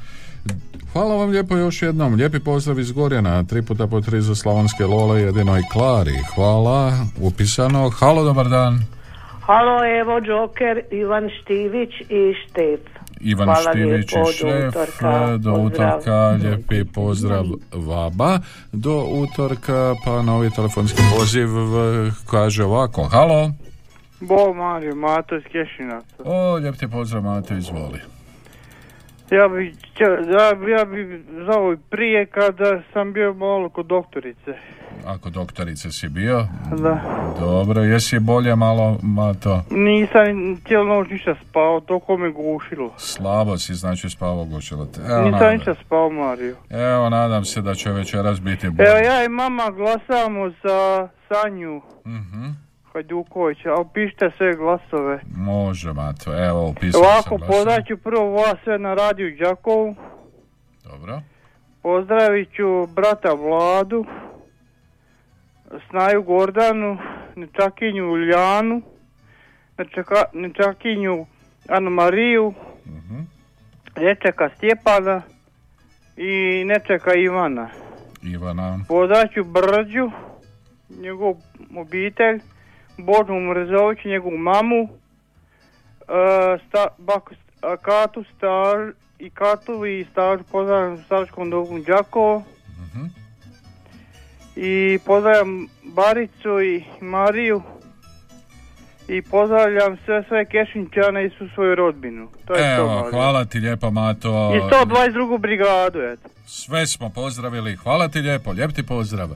Hvala 0.93 1.15
vam 1.15 1.29
lijepo 1.29 1.55
još 1.55 1.81
jednom. 1.81 2.13
Lijepi 2.13 2.39
pozdrav 2.39 2.79
iz 2.79 2.91
Gorjana, 2.91 3.43
tri 3.43 3.61
puta 3.61 3.87
po 3.87 4.01
tri 4.01 4.21
za 4.21 4.35
slavonske 4.35 4.85
lole, 4.85 5.21
jedinoj 5.21 5.61
Klari. 5.71 6.17
Hvala, 6.35 6.91
upisano. 7.21 7.89
Halo, 7.89 8.23
dobar 8.23 8.49
dan. 8.49 8.79
Halo, 9.41 9.85
evo 9.99 10.19
Joker, 10.25 10.81
Ivan 10.91 11.29
Štivić 11.41 11.89
i 12.09 12.33
Štef. 12.33 12.79
Ivan 13.19 13.45
Hvala 13.45 13.71
Štivić 13.71 14.13
lijepo, 14.13 14.29
i 14.47 14.67
utorka, 14.67 15.37
do 15.37 15.53
utorka, 15.53 16.29
lijepi 16.29 16.85
pozdrav 16.93 17.45
vaba. 17.71 18.39
Do 18.71 19.05
utorka, 19.09 19.95
pa 20.05 20.21
novi 20.21 20.49
telefonski 20.49 21.01
poziv 21.17 21.47
kaže 22.31 22.63
ovako. 22.63 23.03
Halo. 23.03 23.51
Bog 24.19 24.55
Mario, 24.55 24.95
Mato 24.95 25.35
iz 25.35 25.43
Kešinaca. 25.43 26.23
O, 26.25 26.55
lijep 26.55 26.75
ti 26.75 26.87
pozdrav, 26.87 27.23
Mate, 27.23 27.57
izvoli. 27.57 28.12
Ja 29.33 29.47
bi, 29.47 29.75
ja, 30.31 30.55
bi- 30.55 30.71
ja 30.71 30.85
bi 30.85 31.23
znao 31.35 31.75
prije 31.89 32.25
kada 32.25 32.81
sam 32.93 33.13
bio 33.13 33.33
malo 33.35 33.69
kod 33.69 33.85
doktorice. 33.85 34.53
Ako 35.05 35.29
doktorice 35.29 35.91
si 35.91 36.09
bio, 36.09 36.47
Da. 36.73 36.99
dobro, 37.39 37.81
jesi 37.83 38.19
bolje 38.21 38.55
malo, 38.55 38.99
Mato? 39.03 39.61
Nisam 39.71 40.23
cijelu 40.57 40.85
noć 40.85 41.09
ništa 41.09 41.35
spao, 41.41 41.79
toliko 41.79 42.17
me 42.17 42.29
gušilo. 42.31 42.93
Slabo 42.97 43.57
si, 43.57 43.73
znači 43.73 44.09
spavo 44.09 44.45
gušilo 44.45 44.85
te. 44.85 45.01
Evo, 45.01 45.17
Nisam 45.17 45.31
nadam, 45.31 45.53
ništa 45.53 45.75
spao, 45.75 46.09
Mario. 46.11 46.55
evo, 46.69 47.09
nadam 47.09 47.45
se 47.45 47.61
da 47.61 47.75
će 47.75 47.91
večeras 47.91 48.41
biti 48.41 48.69
bolje. 48.69 48.87
Evo 48.89 48.97
ja 48.99 49.23
i 49.23 49.29
mama 49.29 49.69
glasamo 49.71 50.49
za 50.63 51.07
Sanju 51.27 51.81
Mhm. 52.05 52.49
Hajdukovića, 52.93 53.69
ali 53.73 53.85
pišite 53.93 54.31
sve 54.37 54.55
glasove. 54.55 55.19
Može, 55.37 55.93
Mato, 55.93 56.45
evo, 56.47 56.67
upisao 56.69 57.01
sam 57.03 57.11
Ovako, 57.11 57.37
glasove. 57.37 57.47
pozdraću 57.57 57.97
prvo 57.97 58.31
vas 58.31 58.55
sve 58.63 58.77
na 58.79 58.93
radiju 58.93 59.37
Đakovu. 59.39 59.95
Dobro. 60.83 61.21
Pozdravit 61.81 62.49
ću 62.55 62.87
brata 62.95 63.33
Vladu, 63.33 64.05
Snaju 65.89 66.23
Gordanu, 66.23 66.97
Nečakinju 67.35 68.11
Uljanu, 68.11 68.81
Nečaka, 69.77 70.23
Nečakinju 70.33 71.25
Anu 71.69 71.89
Mariju, 71.89 72.53
Nečeka 73.97 74.49
Stjepana 74.57 75.21
i 76.17 76.63
Nečeka 76.65 77.13
Ivana. 77.13 77.69
Ivana. 78.21 78.79
Pozdravit 78.87 79.31
Brđu, 79.45 80.11
njegov 81.01 81.35
obitelj, 81.77 82.41
Božu 82.97 83.33
Mrzović, 83.33 84.05
njegovu 84.05 84.37
mamu, 84.37 84.83
e, 84.83 86.57
sta, 86.67 86.87
baku, 86.97 87.35
a, 87.61 87.77
Katu 87.77 88.23
Star 88.37 88.91
i 89.19 89.29
Katu 89.29 89.85
i 89.85 90.05
Star, 90.11 90.39
pozdravljam 90.51 90.93
u 90.93 90.97
Staračkom 90.97 91.49
domu 91.49 91.79
Đakovo. 91.79 92.43
I 94.55 94.99
pozdravljam 95.05 95.67
Baricu 95.83 96.61
i 96.61 96.83
Mariju 97.01 97.61
i 99.17 99.21
pozdravljam 99.21 99.97
sve 100.05 100.23
sve 100.27 100.45
Kešinčane 100.45 101.25
i 101.25 101.31
svu 101.37 101.47
svoju 101.53 101.75
rodbinu. 101.75 102.27
To 102.45 102.53
je 102.55 102.75
to, 102.75 102.81
Evo, 102.81 102.95
Mario. 102.95 103.11
hvala 103.11 103.45
ti 103.45 103.59
lijepo 103.59 103.91
Mato. 103.91 104.29
I 104.55 104.59
122. 104.59 105.39
brigadu, 105.39 105.99
eto. 106.01 106.29
Sve 106.45 106.87
smo 106.87 107.09
pozdravili, 107.09 107.75
hvala 107.75 108.07
ti 108.07 108.19
lijepo, 108.19 108.51
lijep 108.51 108.71
ti 108.71 108.83
pozdrav. 108.83 109.29
E, 109.31 109.35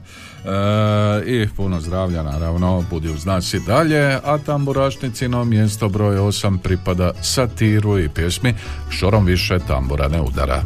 I 1.26 1.48
puno 1.56 1.80
zdravlja 1.80 2.22
naravno, 2.22 2.84
budi 2.90 3.08
uz 3.08 3.26
nas 3.26 3.54
i 3.54 3.60
dalje, 3.66 4.18
a 4.24 4.38
tamburašnicino 4.46 5.44
mjesto 5.44 5.88
broj 5.88 6.16
8 6.16 6.58
pripada 6.58 7.12
satiru 7.22 7.98
i 7.98 8.08
pjesmi 8.08 8.54
Šorom 8.90 9.24
više 9.24 9.58
tambura 9.58 10.08
ne 10.08 10.20
udara. 10.20 10.62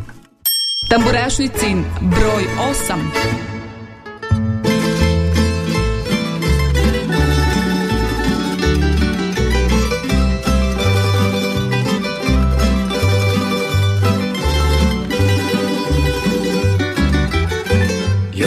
Tamburašnicin 0.89 1.85
broj 2.01 2.45
8. 2.89 4.72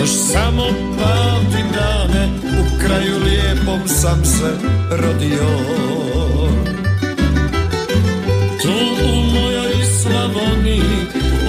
Još 0.06 0.14
samo 0.14 0.66
pamtim 0.98 1.66
dane 1.74 2.30
U 2.44 2.80
kraju 2.80 3.20
lijepom 3.24 3.88
sam 3.88 4.26
se 4.26 4.58
rodio. 4.90 5.48
Tu 8.62 8.74
u 9.06 9.40
mojoj 9.40 9.74
Slavoniji 10.02 10.82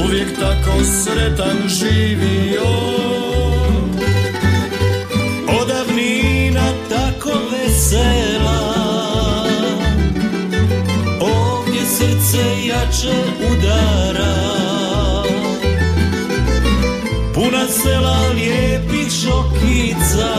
Uvijek 0.05 0.29
tako 0.41 0.85
sretan 0.85 1.69
živio. 1.69 2.67
Odavnina 5.63 6.73
tako 6.89 7.39
vesela. 7.53 8.75
Ovdje 11.21 11.81
srce 11.85 12.67
jače 12.67 13.15
udara 13.51 14.56
sela 17.83 18.29
lijepih 18.35 19.11
šokica 19.11 20.33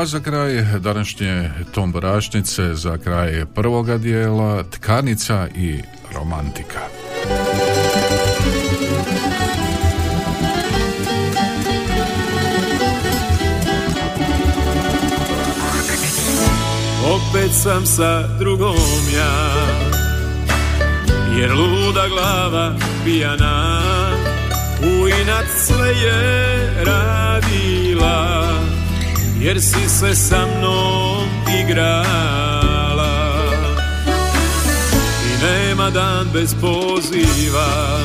A 0.00 0.06
za 0.06 0.20
kraj 0.20 0.64
današnje 0.78 1.50
tomborašnice, 1.74 2.74
za 2.74 2.98
kraj 2.98 3.44
prvoga 3.54 3.98
dijela, 3.98 4.62
tkanica 4.62 5.48
i 5.56 5.78
romantika. 6.14 6.80
Opet 17.04 17.50
sam 17.62 17.86
sa 17.86 18.26
drugom 18.38 18.76
ja 19.16 19.66
Jer 21.38 21.50
luda 21.52 22.08
glava 22.08 22.74
pijana 23.04 23.80
U 24.82 25.08
inat 25.08 25.46
sve 25.66 25.88
je 25.88 26.84
radila 26.84 28.40
Jer 29.40 29.60
si 29.60 29.88
se 29.88 30.14
sa 30.14 30.46
mnom 30.46 31.28
igrala. 31.60 33.14
I 35.26 35.44
nema 35.44 35.90
dan 35.90 36.28
bez 36.32 36.54
poziva. 36.60 38.00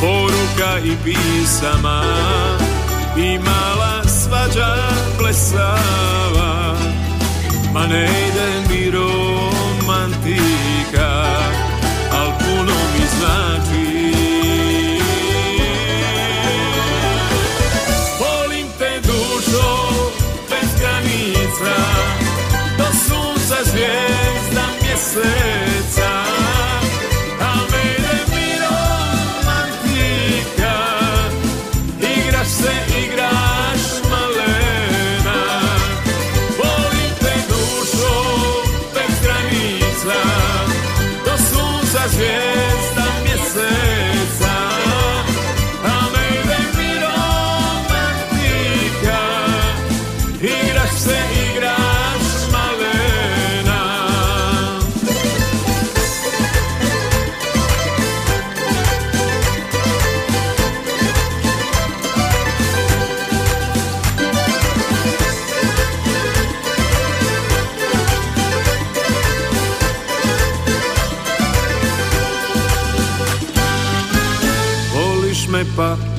Poruka 0.00 0.78
i 0.84 0.96
pisama. 1.04 2.02
Imala 3.16 4.02
sva 4.04 4.08
svađa 4.08 4.76
plesava. 5.18 6.74
Ma 7.74 7.86
ne 7.86 8.04
ide 8.04 8.48
mi 8.68 8.90
romantika 8.90 10.30
Al 12.12 12.32
puno 12.38 12.74
mi 12.94 13.04
znači 13.18 14.27
sunca 23.58 23.70
zvijezda 23.70 24.68
mjeseca 24.82 26.08
A 26.08 26.37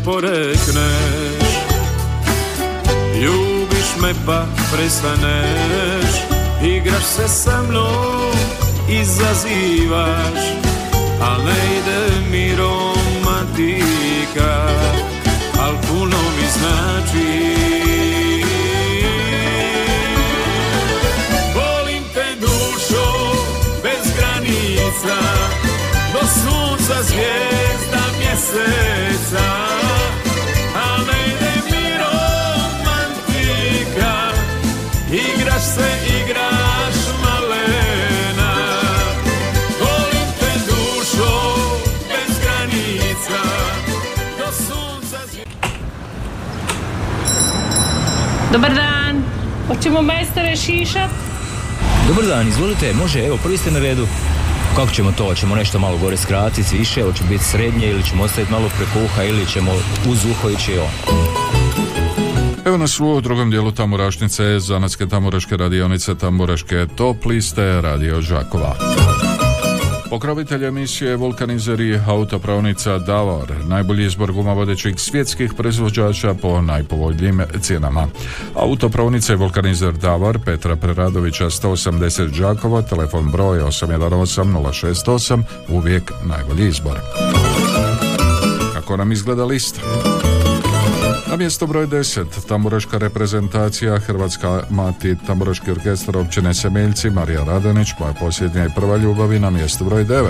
porekneš 0.10 1.50
Ljubiš 3.22 3.90
me 4.02 4.14
pa 4.26 4.46
prestaneš 4.74 6.14
Igraš 6.64 7.04
se 7.04 7.28
sa 7.28 7.62
mnom, 7.70 8.36
izazivaš 8.90 10.42
Al 11.22 11.46
ne 11.46 11.60
ide 11.78 12.02
mi 12.32 12.56
romantika 12.56 13.72
Al 15.62 15.74
puno 15.88 16.18
mi 16.38 16.48
znači. 16.58 17.30
Volim 21.56 22.04
te 22.14 22.36
dušo 22.40 23.36
bez 23.84 24.14
granica 24.18 25.20
Do 26.14 26.20
sunca 26.20 27.04
zvijezda 27.04 28.04
mjeseca 28.20 29.09
Dobar 48.52 48.74
dan. 48.74 49.24
Hoćemo 49.68 50.02
majstore 50.02 50.56
šišat? 50.56 51.10
Dobar 52.08 52.26
dan, 52.26 52.48
izvolite, 52.48 52.94
može, 52.94 53.26
evo, 53.26 53.38
prvi 53.44 53.58
ste 53.58 53.72
na 53.72 53.80
redu. 53.80 54.08
Kako 54.76 54.92
ćemo 54.92 55.12
to? 55.12 55.24
Hoćemo 55.24 55.56
nešto 55.56 55.80
malo 55.80 55.98
gore 55.98 56.18
skratiti, 56.18 56.78
više, 56.78 57.04
hoće 57.04 57.24
biti 57.30 57.44
srednje 57.44 57.88
ili 57.88 58.04
ćemo 58.04 58.24
ostaviti 58.24 58.52
malo 58.52 58.70
preko 58.78 59.06
uha 59.06 59.24
ili 59.24 59.46
ćemo 59.46 59.72
uz 60.10 60.26
uho 60.26 60.50
ići 60.50 60.78
on. 60.78 61.16
Evo 62.66 62.78
nas 62.78 63.00
u 63.00 63.22
drugom 63.22 63.50
dijelu 63.50 63.72
Tamburašnice, 63.72 64.60
zanatske 64.60 65.08
tamburaške 65.08 65.58
radionice, 65.58 66.16
tamburaške 66.16 66.88
top 66.96 67.26
liste, 67.26 67.82
Radio 67.82 68.22
Žakova. 68.22 68.76
Pokrovitelj 70.10 70.66
emisije 70.66 71.16
Vulkanizeri 71.16 72.00
autopravnica 72.08 72.98
Davor, 72.98 73.54
najbolji 73.68 74.06
izbor 74.06 74.32
guma 74.32 74.54
vodećih 74.54 75.00
svjetskih 75.00 75.54
proizvođača 75.58 76.34
po 76.34 76.62
najpovoljnijim 76.62 77.42
cijenama. 77.62 78.08
Autopravnica 78.56 79.34
je 79.34 79.38
Vulkanizer 79.38 79.94
Davor, 79.94 80.40
Petra 80.46 80.76
Preradovića 80.76 81.46
180 81.46 82.40
Đakovo, 82.40 82.82
telefon 82.82 83.32
broj 83.32 83.60
818 83.60 84.44
068, 84.44 85.44
uvijek 85.70 86.12
najbolji 86.24 86.68
izbor. 86.68 87.00
Kako 88.74 88.98
nam 88.98 89.12
izgleda 89.12 89.46
lista? 89.46 89.82
Na 91.30 91.36
mjesto 91.36 91.68
broj 91.68 91.88
10, 91.88 92.48
tamburaška 92.48 92.98
reprezentacija, 92.98 94.00
Hrvatska 94.00 94.64
mati 94.70 95.16
tamburaški 95.28 95.72
orkestar 95.72 96.18
općine 96.18 96.54
Semeljci, 96.54 97.10
Marija 97.10 97.44
Radonić, 97.44 97.88
moja 98.00 98.14
posljednja 98.14 98.66
i 98.66 98.70
prva 98.76 98.98
ljubav 98.98 99.34
i 99.34 99.40
na 99.40 99.50
mjesto 99.50 99.86
broj 99.86 100.06
9. 100.06 100.26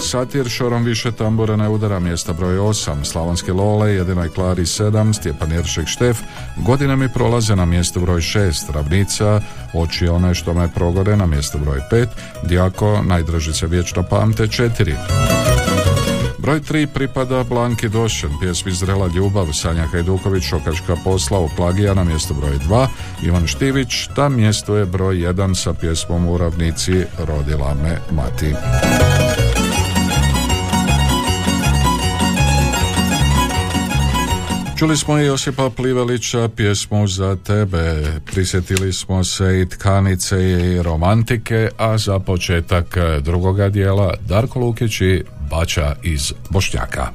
Satir 0.00 0.48
šorom 0.48 0.84
više 0.84 1.12
tambura 1.12 1.56
ne 1.56 1.68
udara 1.68 2.00
mjesta 2.00 2.32
broj 2.32 2.56
8, 2.56 3.04
Slavonski 3.04 3.50
Lole, 3.50 3.94
jedinoj 3.94 4.28
Klari 4.28 4.62
7, 4.62 5.12
Stjepan 5.12 5.52
Jeršek 5.52 5.86
Štef, 5.86 6.18
godine 6.56 6.96
mi 6.96 7.08
prolaze 7.08 7.56
na 7.56 7.64
mjesto 7.64 8.00
broj 8.00 8.20
6, 8.20 8.72
Ravnica, 8.74 9.40
oči 9.74 10.08
one 10.08 10.34
što 10.34 10.54
me 10.54 10.72
progore 10.74 11.16
na 11.16 11.26
mjesto 11.26 11.58
broj 11.58 11.80
5, 11.92 12.06
Dijako, 12.42 13.02
najdraži 13.02 13.52
se 13.52 13.66
vječno 13.66 14.02
pamte 14.02 14.42
4. 14.42 15.55
Broj 16.46 16.60
3 16.60 16.86
pripada 16.86 17.42
Blanki 17.42 17.88
Došen, 17.88 18.30
pjesmi 18.40 18.72
Zrela 18.72 19.06
ljubav, 19.06 19.46
Sanja 19.52 19.86
Hajduković, 19.86 20.44
Šokačka 20.44 20.96
posla 21.04 21.38
u 21.38 21.48
Plagija 21.56 21.94
na 21.94 22.04
mjesto 22.04 22.34
broj 22.34 22.58
2, 22.68 22.86
Ivan 23.22 23.46
Štivić, 23.46 24.08
tam 24.16 24.36
mjesto 24.36 24.76
je 24.76 24.86
broj 24.86 25.16
1 25.16 25.54
sa 25.54 25.74
pjesmom 25.74 26.28
u 26.28 26.38
ravnici 26.38 27.04
Rodila 27.18 27.74
me 27.74 27.98
mati. 28.10 28.54
Čuli 34.78 34.96
smo 34.96 35.18
i 35.18 35.26
Josipa 35.26 35.70
Plivelića 35.70 36.48
pjesmu 36.56 37.08
za 37.08 37.36
tebe, 37.36 38.02
prisjetili 38.24 38.92
smo 38.92 39.24
se 39.24 39.60
i 39.60 39.68
tkanice 39.68 40.42
i 40.42 40.82
romantike, 40.82 41.68
a 41.78 41.98
za 41.98 42.18
početak 42.18 42.96
drugoga 43.20 43.68
dijela 43.68 44.14
Darko 44.28 44.58
Lukić 44.58 45.00
i 45.00 45.22
Bača 45.50 45.94
iz 46.02 46.32
Bošnjaka. 46.50 47.12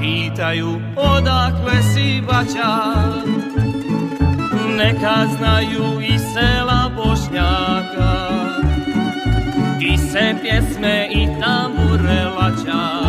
Pitaju 0.00 0.80
odakle 0.96 1.82
si 1.94 2.22
bača 2.26 2.94
Neka 4.76 5.26
znaju 5.36 6.00
i 6.00 6.18
sela 6.18 6.73
pjesme 10.42 11.08
i 11.10 11.26
tambure 11.40 12.24
laća 12.24 13.03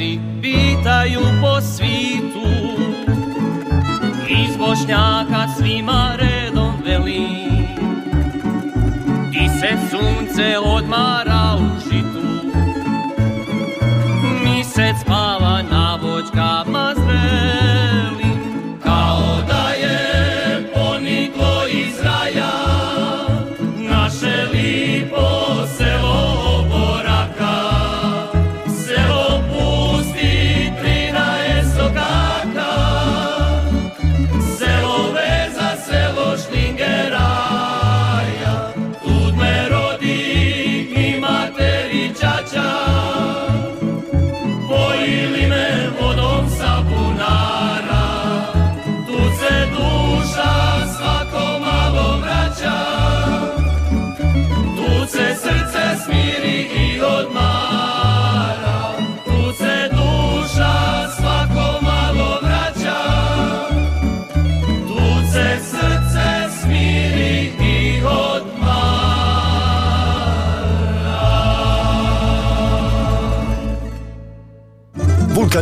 Odakle 0.00 0.29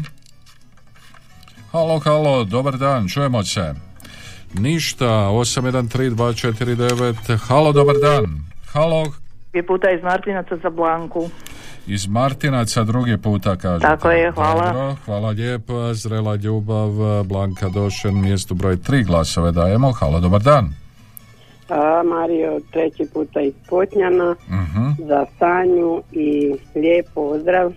Halo, 1.73 1.99
halo, 1.99 2.45
dobar 2.45 2.75
dan, 2.75 3.09
čujemo 3.09 3.45
se. 3.45 3.75
Ništa, 4.55 5.07
813249. 5.07 7.37
Halo, 7.39 7.73
dobar 7.73 7.97
dan. 7.97 8.45
Halo, 8.67 9.07
Dvije 9.51 9.67
puta 9.67 9.91
iz 9.91 10.03
Martinaca 10.03 10.57
za 10.57 10.71
Blanku. 10.71 11.31
Iz 11.87 12.07
Martinaca 12.07 12.85
drugi 12.85 13.17
puta 13.19 13.57
kažete. 13.57 13.87
Tako 13.87 14.11
je, 14.11 14.31
hvala. 14.31 14.67
Dobro, 14.67 14.97
hvala 15.05 15.29
lijepo. 15.31 15.95
Zrela 15.95 16.35
ljubav, 16.35 16.89
Blanka 17.25 17.69
Došen, 17.69 18.21
mjestu 18.21 18.55
broj 18.55 18.77
tri 18.79 19.03
glasove 19.03 19.53
dajemo. 19.53 19.93
Halo, 19.93 20.21
dobar 20.21 20.41
dan. 20.43 20.75
A 21.69 22.03
Mario 22.05 22.61
treći 22.71 23.07
puta 23.13 23.41
iz 23.41 23.53
Potnjana 23.69 24.35
Mhm. 24.49 24.91
za 24.99 25.27
Sanju 25.39 26.03
i 26.13 26.53
lijep 26.75 27.07
pozdrav 27.15 27.73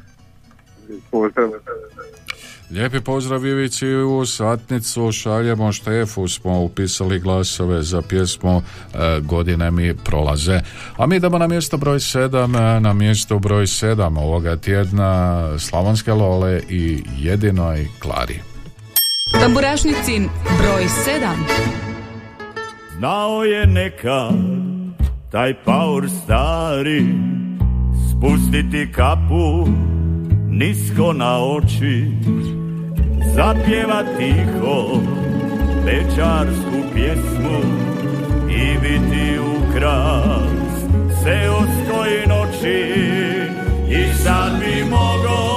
Pozdrav. 1.11 1.51
Lijepi 2.75 3.01
pozdrav 3.01 3.47
Ivici 3.47 3.87
u 3.87 4.27
satnicu 4.27 5.13
šaljemo 5.13 5.73
Štefu 5.73 6.29
smo 6.29 6.61
upisali 6.61 7.21
glasove 7.21 7.83
za 7.83 8.03
pjesmu 8.03 8.63
e, 8.95 9.21
Godine 9.21 9.71
mi 9.71 9.95
prolaze. 9.97 10.61
A 10.97 11.07
mi 11.07 11.17
idemo 11.17 11.39
na 11.39 11.47
mjesto 11.47 11.77
broj 11.77 11.99
7, 11.99 12.81
na 12.81 12.93
mjesto 12.93 13.39
broj 13.39 13.67
7 13.67 14.19
ovoga 14.19 14.57
tjedna 14.57 15.45
Slavonske 15.59 16.13
Lole 16.13 16.61
i 16.69 17.03
jedinoj 17.19 17.89
Klari. 17.99 18.41
Tamburašnicin 19.41 20.29
broj 20.59 20.85
7. 20.85 21.35
Znao 22.97 23.45
je 23.45 23.67
nekad 23.67 24.35
taj 25.31 25.55
paur 25.65 26.11
stari 26.25 27.05
Spustiti 28.11 28.93
kapu 28.93 29.69
nisko 30.51 31.13
na 31.13 31.39
oči 31.39 32.07
Zapjeva 33.35 34.03
tiho 34.19 35.01
večarsku 35.85 36.79
pjesmu 36.95 37.59
I 38.51 38.79
biti 38.79 39.39
ukras 39.39 40.75
seoskoj 41.23 42.27
noći 42.29 42.95
I 43.89 44.15
sad 44.25 44.53
bi 44.61 44.85
mogo, 44.91 45.54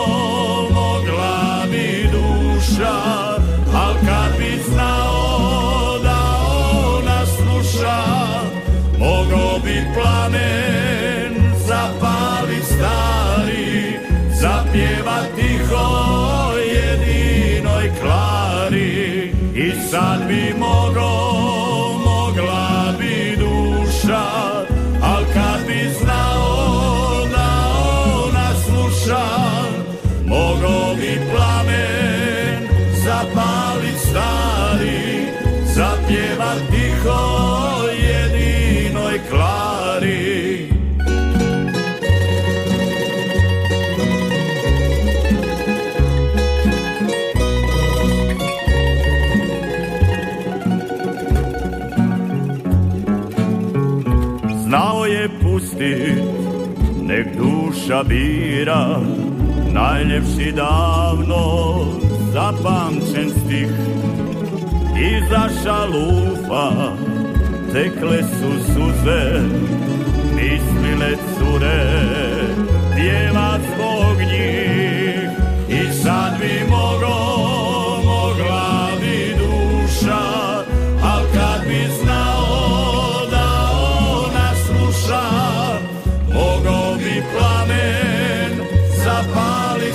duša 57.88 58.04
bira 58.04 59.00
Najljepši 59.74 60.52
davno 60.52 61.86
zapamćen 62.34 63.30
stih. 63.30 63.70
Iza 65.00 65.50
šalufa 65.64 66.72
tekle 67.74 68.24
su 68.24 68.52
suze 68.66 69.42
Mislile 70.36 71.16
cure, 71.16 71.86
pjeva 72.96 73.60
zbog 73.60 74.18
njih. 74.18 75.30
I 75.70 75.94
sad 75.94 76.40
bi 76.40 76.72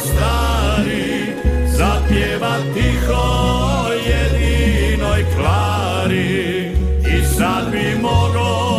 stari 0.05 1.35
Zapjeva 1.67 2.57
tiho 2.75 3.29
jedinoj 4.09 5.25
klari 5.37 6.73
I 7.15 7.25
sad 7.37 7.71
bi 7.73 7.99
mogo, 8.03 8.72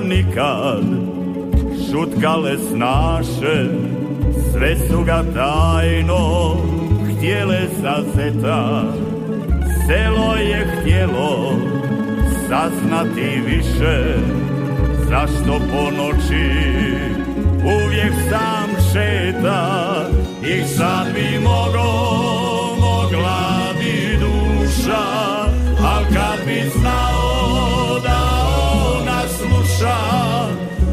Nikad. 0.00 0.84
Šutkale 1.90 2.58
snaše 2.58 3.66
Sve 4.52 4.76
su 4.88 5.04
ga 5.04 5.24
tajno 5.34 6.56
htjele 7.10 7.60
zazeta 7.82 8.82
Selo 9.86 10.36
je 10.36 10.66
htjelo 10.66 11.52
saznati 12.48 13.42
više 13.46 14.14
Zašto 15.08 15.58
po 15.70 15.90
noći 15.90 16.50
uvijek 17.64 18.12
sam 18.30 18.68
šeta? 18.92 19.94
I 20.42 20.64
sad 20.68 21.06
bi 21.14 21.38
mogo, 21.38 21.88
mogla 22.80 23.72
bi 23.78 24.18
duša 24.20 25.04
Al 25.82 26.02
kad 26.14 26.46
bi 26.46 26.70
sluša 29.78 29.98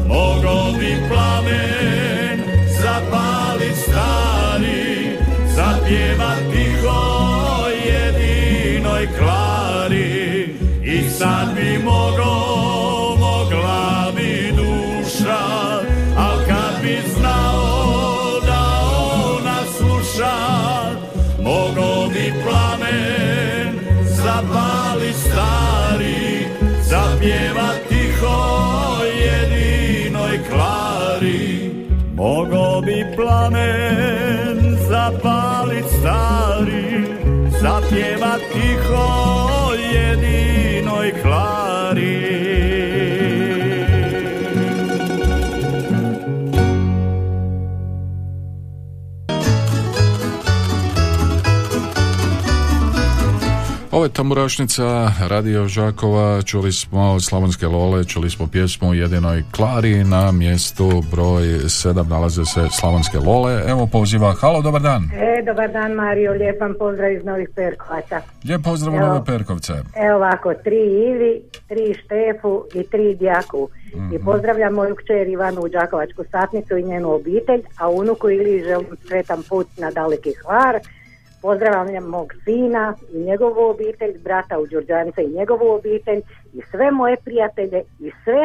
Mogo 0.06 0.78
bi 0.78 0.96
plamen 1.08 2.40
zapalit 2.82 3.76
stari 3.76 5.18
Zapjeva 5.54 6.34
tiho 6.52 7.68
jedinoj 7.86 9.08
klari 9.18 10.56
I 10.84 11.10
sad 11.10 11.54
bi 11.54 11.78
mogo, 11.84 12.85
plamen 33.16 34.76
zapalit 34.88 35.88
stari 35.98 37.04
Zapjeva 37.60 38.34
tiho 38.52 39.08
jedinoj 39.92 41.12
klari 41.22 41.55
je 54.06 54.12
tamburašnica 54.12 55.12
Radio 55.28 55.68
Žakova, 55.68 56.42
čuli 56.42 56.72
smo 56.72 57.20
Slavonske 57.20 57.66
Lole, 57.66 58.04
čuli 58.04 58.30
smo 58.30 58.46
pjesmu 58.46 58.94
jedinoj 58.94 59.42
Klari, 59.56 60.04
na 60.04 60.32
mjestu 60.32 61.02
broj 61.10 61.42
7 61.42 62.08
nalaze 62.08 62.44
se 62.44 62.68
Slavonske 62.70 63.18
Lole. 63.18 63.62
Evo 63.68 63.86
poziva, 63.92 64.34
halo, 64.40 64.62
dobar 64.62 64.82
dan. 64.82 65.02
E, 65.14 65.42
dobar 65.42 65.72
dan 65.72 65.92
Mario, 65.92 66.32
lijepan 66.32 66.74
pozdrav 66.78 67.12
iz 67.12 67.24
Novih 67.24 67.48
Perkovaca. 67.54 68.20
Lijep 68.44 68.62
pozdrav 68.62 68.94
u. 68.94 68.98
Nove 68.98 69.24
Perkovce. 69.24 69.72
Evo 69.72 70.16
ovako, 70.16 70.54
tri 70.64 70.82
Ivi, 71.10 71.42
tri 71.68 71.94
Štefu 72.04 72.64
i 72.74 72.90
tri 72.90 73.14
Djaku. 73.14 73.68
I 74.14 74.18
pozdravljam 74.24 74.72
moju 74.72 74.94
kćer 74.94 75.28
Ivanu 75.28 75.60
u 75.60 75.68
Đakovačku 75.68 76.24
satnicu 76.30 76.76
i 76.76 76.82
njenu 76.82 77.12
obitelj, 77.12 77.62
a 77.78 77.88
unuku 77.88 78.30
ili 78.30 78.62
želim 78.64 78.96
sretan 79.06 79.42
put 79.48 79.66
na 79.78 79.90
daleki 79.90 80.32
hvar. 80.42 80.80
Pozdravljam 81.46 82.04
mog 82.04 82.32
sina 82.44 82.94
i 83.12 83.18
njegovu 83.18 83.70
obitelj, 83.70 84.18
brata 84.24 84.58
u 84.58 84.66
Đurđance 84.66 85.22
i 85.22 85.36
njegovu 85.38 85.70
obitelj 85.78 86.20
i 86.52 86.60
sve 86.70 86.90
moje 86.90 87.16
prijatelje 87.24 87.82
i 88.00 88.10
sve 88.24 88.42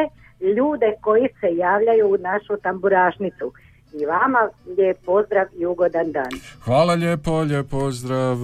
ljude 0.56 0.92
koji 1.00 1.28
se 1.40 1.56
javljaju 1.56 2.06
u 2.08 2.16
našu 2.16 2.56
tamburašnicu. 2.62 3.52
I 4.00 4.06
vama 4.06 4.48
lijep 4.76 4.98
pozdrav 5.04 5.46
i 5.58 5.66
ugodan 5.66 6.12
dan. 6.12 6.30
Hvala 6.64 6.94
lijepo, 6.94 7.40
lijep 7.40 7.70
pozdrav, 7.70 8.36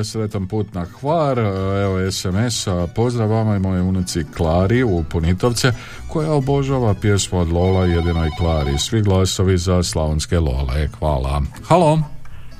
e, 0.00 0.04
sretan 0.04 0.48
put 0.48 0.74
na 0.74 0.84
Hvar, 0.84 1.38
e, 1.38 1.42
evo 1.84 2.10
SMS-a, 2.10 2.86
pozdrav 2.96 3.30
vama 3.30 3.56
i 3.56 3.58
moje 3.58 3.82
unuci 3.82 4.24
Klari 4.36 4.82
u 4.82 5.04
Punitovce, 5.12 5.68
koja 6.12 6.32
obožava 6.32 6.94
pjesmu 7.00 7.40
od 7.40 7.52
Lola 7.52 7.84
jedinoj 7.84 8.30
Klari. 8.38 8.78
Svi 8.78 9.02
glasovi 9.02 9.58
za 9.58 9.82
slavonske 9.82 10.38
Lole, 10.38 10.88
hvala. 10.98 11.42
Halo, 11.68 11.98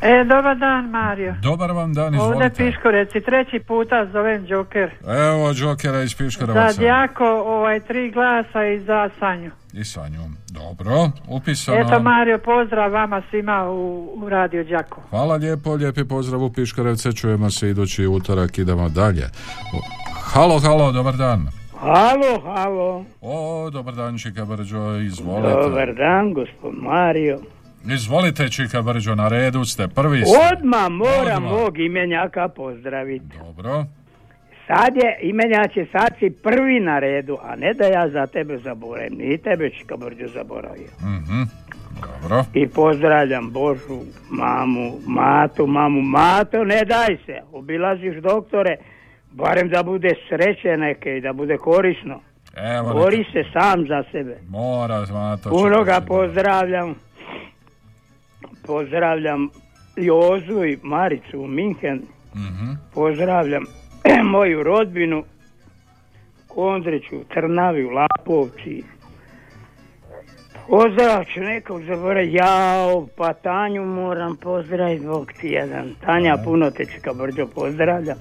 E, 0.04 0.24
dobar 0.24 0.56
dan 0.58 0.90
Mario. 0.90 1.34
dobar 1.42 1.70
vam 1.70 1.94
dan, 1.94 2.14
Ovdje 2.14 2.18
izvolite. 2.18 2.56
Piškoreci, 2.64 3.20
treći 3.20 3.60
puta 3.66 4.06
zovem 4.12 4.44
Joker. 4.48 4.90
Evo 5.06 5.52
Džokera 5.52 6.02
iz 6.02 6.10
Za 6.10 6.16
Piškorevaca. 6.24 6.80
Djako, 6.80 7.24
ovaj, 7.46 7.80
tri 7.80 8.10
glasa 8.10 8.64
i 8.66 8.80
za 8.80 9.10
Sanju. 9.18 9.50
I 9.72 9.84
Sanju. 9.84 10.20
Dobro, 10.50 11.10
upisano. 11.28 11.78
Eto 11.78 12.00
Mario, 12.00 12.38
pozdrav 12.38 12.92
vama 12.92 13.22
svima 13.30 13.70
u, 13.70 14.10
u 14.16 14.28
Radio 14.28 14.64
Đako. 14.64 15.00
Hvala 15.10 15.36
lijepo, 15.36 15.74
lijepi 15.74 16.04
pozdrav 16.04 16.42
u 16.42 16.52
Piškorevce, 16.52 17.12
čujemo 17.12 17.50
se 17.50 17.70
idući 17.70 18.06
utorak, 18.06 18.58
idemo 18.58 18.88
dalje. 18.88 19.24
Halo, 20.34 20.58
halo, 20.58 20.92
dobar 20.92 21.16
dan. 21.16 21.48
Halo, 21.80 22.40
halo. 22.44 23.04
O, 23.20 23.70
dobar 23.70 23.94
dan, 23.94 24.18
Čika 24.18 24.44
Brđo, 24.44 24.96
izvolite. 24.96 25.48
Dobar 25.62 25.94
dan, 25.94 26.32
gospod 26.34 26.74
Mario. 26.82 27.38
Izvolite, 27.86 28.48
Čika 28.48 28.82
Brđo, 28.82 29.14
na 29.14 29.28
redu 29.28 29.64
ste, 29.64 29.88
prvi 29.88 30.22
ste. 30.22 30.38
Odmah 30.52 30.88
moram 30.90 31.44
Odmah. 31.44 31.52
mog 31.52 31.78
imenjaka 31.78 32.48
pozdraviti. 32.48 33.38
Dobro. 33.38 33.84
Sad 34.66 34.96
je 34.96 35.18
imenjak 35.22 35.76
je 35.76 35.86
sad 35.92 36.08
si 36.18 36.30
prvi 36.32 36.80
na 36.80 36.98
redu, 36.98 37.38
a 37.42 37.56
ne 37.56 37.74
da 37.74 37.84
ja 37.84 38.08
za 38.08 38.26
tebe 38.26 38.58
zaboravim. 38.58 39.18
Ni 39.18 39.38
tebe 39.38 39.70
Čika 39.70 39.96
Brđo 39.96 40.28
zaboravio. 40.28 40.88
Mhm. 41.00 41.42
Dobro. 42.02 42.44
I 42.54 42.68
pozdravljam 42.68 43.50
Božu, 43.50 44.00
mamu, 44.30 44.92
Matu, 45.06 45.66
mamu, 45.66 46.00
Mato, 46.02 46.64
ne 46.64 46.84
daj 46.84 47.16
se. 47.26 47.40
Obilaziš 47.52 48.16
doktore, 48.16 48.76
barem 49.32 49.68
da 49.68 49.82
bude 49.82 50.10
sreće 50.28 50.76
neke 50.76 51.16
i 51.16 51.20
da 51.20 51.32
bude 51.32 51.56
korisno. 51.56 52.20
Evo, 52.56 52.92
Bori 52.92 53.24
se 53.32 53.44
sam 53.52 53.86
za 53.88 54.04
sebe. 54.12 54.38
Mora, 54.48 55.06
Mato. 55.12 55.50
Puno 55.50 55.84
ga 55.84 56.00
pozdravljam. 56.00 56.94
Pozdravljam 58.66 59.50
Jozu 59.96 60.64
i 60.64 60.78
Maricu 60.82 61.40
u 61.40 61.46
Minhen. 61.46 62.02
Mhm. 62.34 62.72
Pozdravljam 62.94 63.64
moju 64.32 64.62
rodbinu 64.62 65.24
Kondriću, 66.48 67.24
Trnavi, 67.34 67.82
Lapovci. 67.82 68.82
Pozdrav 70.68 71.24
ću 71.24 71.40
nekog 71.40 71.82
zaboraviti. 71.82 72.36
Jao, 72.36 73.06
pa 73.16 73.32
Tanju 73.32 73.84
moram 73.84 74.36
pozdraviti, 74.36 75.06
Bog 75.06 75.32
ti 75.40 75.48
jedan. 75.48 75.94
Tanja, 76.04 76.36
puno 76.44 76.70
te 76.70 76.84
čeka 76.84 77.12
brđo 77.14 77.46
pozdravlja. 77.54 78.14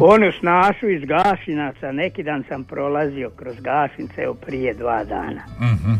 Onu 0.00 0.32
snašu 0.40 0.88
iz 0.88 1.02
Gašinaca, 1.04 1.92
neki 1.92 2.22
dan 2.22 2.44
sam 2.48 2.64
prolazio 2.64 3.30
kroz 3.30 3.60
Gašince, 3.60 4.22
evo 4.22 4.34
prije 4.34 4.74
dva 4.74 5.04
dana. 5.04 5.42
Mhm. 5.60 5.92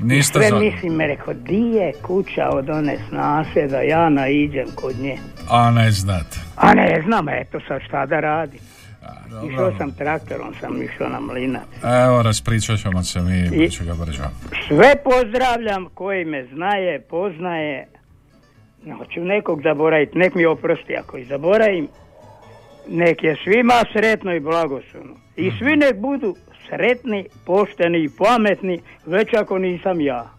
Niste 0.00 0.38
Sve 0.38 0.58
mislim, 0.60 0.92
me 0.94 1.06
rekao, 1.06 1.34
di 1.34 1.60
je 1.60 1.92
kuća 2.02 2.48
od 2.52 2.70
one 2.70 2.98
snaše 3.08 3.66
da 3.66 3.80
ja 3.80 4.08
naiđem 4.08 4.66
kod 4.74 4.96
nje. 5.00 5.18
A 5.50 5.70
ne 5.70 5.90
znate. 5.90 6.38
A 6.56 6.74
ne 6.74 7.02
znam, 7.06 7.28
eto 7.28 7.60
sad 7.68 7.80
šta 7.88 8.06
da 8.06 8.20
radim. 8.20 8.60
dobro. 9.30 9.52
Išao 9.52 9.72
sam 9.78 9.92
traktorom, 9.92 10.54
sam 10.60 10.82
išao 10.82 11.08
na 11.08 11.20
mlinac. 11.20 11.62
Evo, 12.04 12.22
raspričat 12.22 12.78
ćemo 12.80 13.02
se 13.02 13.20
mi, 13.20 13.64
I- 13.64 13.70
Čika 13.70 13.94
Brđo. 13.94 14.22
Sve 14.68 14.94
pozdravljam 15.04 15.86
koji 15.94 16.24
me 16.24 16.46
znaje, 16.46 17.00
poznaje. 17.00 17.86
Hoću 18.98 19.20
nekog 19.20 19.62
zaboraviti, 19.62 20.18
nek 20.18 20.34
mi 20.34 20.46
oprosti 20.46 20.96
ako 20.96 21.16
i 21.16 21.24
zaboravim. 21.24 21.88
Nek 22.88 23.22
je 23.22 23.36
svima 23.44 23.74
sretno 23.92 24.34
i 24.34 24.40
blagoslovno. 24.40 25.14
I 25.36 25.50
svi 25.58 25.76
nek 25.76 25.96
budu 25.96 26.36
sretni, 26.68 27.24
pošteni 27.46 28.04
i 28.04 28.10
pametni, 28.18 28.80
već 29.06 29.34
ako 29.34 29.58
nisam 29.58 30.00
ja. 30.00 30.38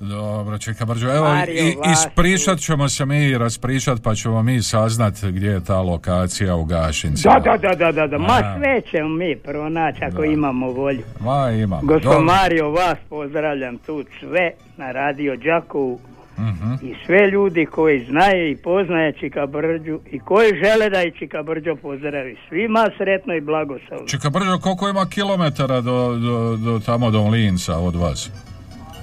Dobro, 0.00 0.58
Čika 0.58 0.84
Brđo. 0.84 1.08
Evo, 1.08 1.28
Mario, 1.28 1.62
i, 1.62 1.76
ispričat 1.92 2.58
ćemo 2.58 2.88
se 2.88 3.06
mi 3.06 3.38
raspričat, 3.38 4.02
pa 4.02 4.14
ćemo 4.14 4.42
mi 4.42 4.62
saznat 4.62 5.14
gdje 5.24 5.48
je 5.48 5.64
ta 5.64 5.80
lokacija 5.80 6.56
u 6.56 6.64
Gašincima. 6.64 7.38
Da, 7.38 7.56
da, 7.56 7.68
da, 7.68 7.74
da, 7.74 7.92
da, 7.92 8.06
da. 8.06 8.18
ma 8.18 8.40
A. 8.42 8.56
sve 8.58 8.80
ćemo 8.90 9.08
mi 9.08 9.36
pronaći 9.36 10.04
ako 10.04 10.24
imamo 10.24 10.70
volju. 10.70 11.02
Ma, 11.20 11.50
imamo. 11.50 11.82
Gospod. 11.82 12.22
Mario, 12.22 12.70
vas 12.70 12.98
pozdravljam 13.08 13.78
tu 13.78 14.04
sve 14.20 14.50
na 14.76 14.92
radio 14.92 15.36
Đakovu 15.36 16.00
Mhm. 16.38 16.72
i 16.82 16.94
sve 17.06 17.30
ljudi 17.30 17.66
koji 17.66 18.06
znaje 18.10 18.50
i 18.50 18.56
poznaje 18.56 19.12
Čika 19.12 19.46
Brđu 19.46 20.00
i 20.10 20.18
koji 20.18 20.52
žele 20.64 20.90
da 20.90 21.02
i 21.02 21.10
Čika 21.10 21.42
Brđo 21.42 21.76
pozdravi. 21.82 22.36
Svima 22.48 22.90
sretno 22.98 23.34
i 23.34 23.40
blagoslovno. 23.40 24.06
Čika 24.06 24.30
Brđo, 24.30 24.58
koliko 24.58 24.88
ima 24.88 25.06
kilometara 25.10 25.80
do, 25.80 26.16
do, 26.16 26.56
do 26.56 26.80
tamo 26.86 27.10
do 27.10 27.28
Linca 27.28 27.78
od 27.78 27.96
vas? 27.96 28.30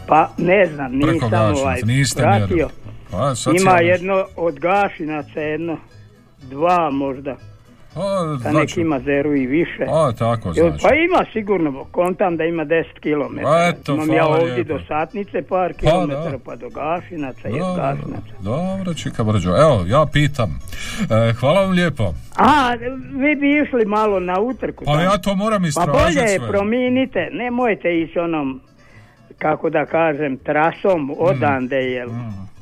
Pa 0.08 0.30
ne 0.38 0.66
znam, 0.66 0.92
Preko 1.02 1.26
nisam 1.26 1.56
ovaj 1.56 1.82
niste 1.84 2.22
pratio. 2.22 2.70
Pa, 3.12 3.36
sad 3.36 3.56
Ima 3.56 3.80
jedno 3.80 4.26
od 4.36 4.60
Gašinaca, 4.60 5.40
jedno, 5.40 5.78
dva 6.50 6.90
možda. 6.92 7.36
A, 7.92 8.00
Pa 8.34 8.40
znači- 8.42 8.58
neki 8.58 8.82
ima 8.82 9.00
zeru 9.00 9.36
i 9.36 9.46
više. 9.48 9.84
A, 9.90 10.12
tako 10.14 10.48
Jel, 10.50 10.70
znači. 10.70 10.84
Pa 10.84 10.90
ima 10.96 11.26
sigurno, 11.34 11.86
kontam 11.86 12.38
da 12.38 12.44
ima 12.46 12.66
10 12.66 12.84
km. 12.96 13.40
Eto, 13.70 13.94
Imam 13.94 14.12
ja 14.12 14.28
ovdje 14.28 14.54
lijepo. 14.54 14.74
do 14.74 14.80
satnice 14.88 15.42
par 15.44 15.74
Pa, 15.74 15.80
kilometara, 15.80 16.38
pa 16.46 16.56
do 16.56 16.70
Gašinaca 16.70 17.50
i 17.50 17.52
Gašinaca. 17.52 18.34
dobro, 18.40 18.94
Čika 18.94 19.24
Brđo. 19.24 19.50
Evo, 19.52 19.84
ja 19.88 20.06
pitam. 20.14 20.60
E, 21.02 21.34
hvala 21.34 21.62
vam 21.62 21.72
lijepo. 21.72 22.14
A, 22.38 22.74
vi 23.14 23.36
bi 23.36 23.58
išli 23.58 23.86
malo 23.88 24.20
na 24.22 24.40
utrku. 24.42 24.86
Pa 24.86 25.02
ja 25.02 25.18
to 25.18 25.36
moram 25.36 25.62
Pa 25.62 25.68
istražiti 25.68 25.92
bolje 25.94 26.22
je 26.24 26.40
sve. 26.40 26.48
prominite, 26.50 27.30
nemojte 27.34 28.00
ići 28.00 28.20
onom, 28.20 28.62
kako 29.38 29.70
da 29.70 29.86
kažem, 29.86 30.38
trasom 30.38 31.12
odande, 31.18 31.76
jel? 31.78 32.10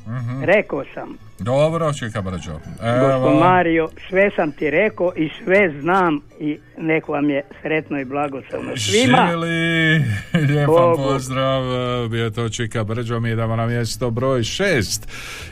Mhm. 0.06 0.44
Rekao 0.44 0.84
sam, 0.94 1.08
Dobro, 1.40 1.92
Čika 1.92 2.22
Brđo. 2.22 2.52
gospod 3.00 3.38
Mario, 3.40 3.88
sve 4.08 4.30
sam 4.36 4.52
ti 4.52 4.70
rekao 4.70 5.12
i 5.16 5.30
sve 5.44 5.80
znam 5.80 6.20
i 6.40 6.58
nek 6.78 7.08
vam 7.08 7.30
je 7.30 7.42
sretno 7.62 8.00
i 8.00 8.04
blagoslovno. 8.04 8.76
Svima, 8.76 9.26
Želi, 9.30 9.98
lijepan 10.48 10.66
Bogu. 10.66 11.02
pozdrav, 11.02 11.62
bio 12.08 12.30
to 12.30 12.48
Čika 12.48 12.84
Brđo, 12.84 13.20
mi 13.20 13.30
idemo 13.30 13.56
na 13.56 13.66
mjesto 13.66 14.10
broj 14.10 14.42
šest. 14.42 15.08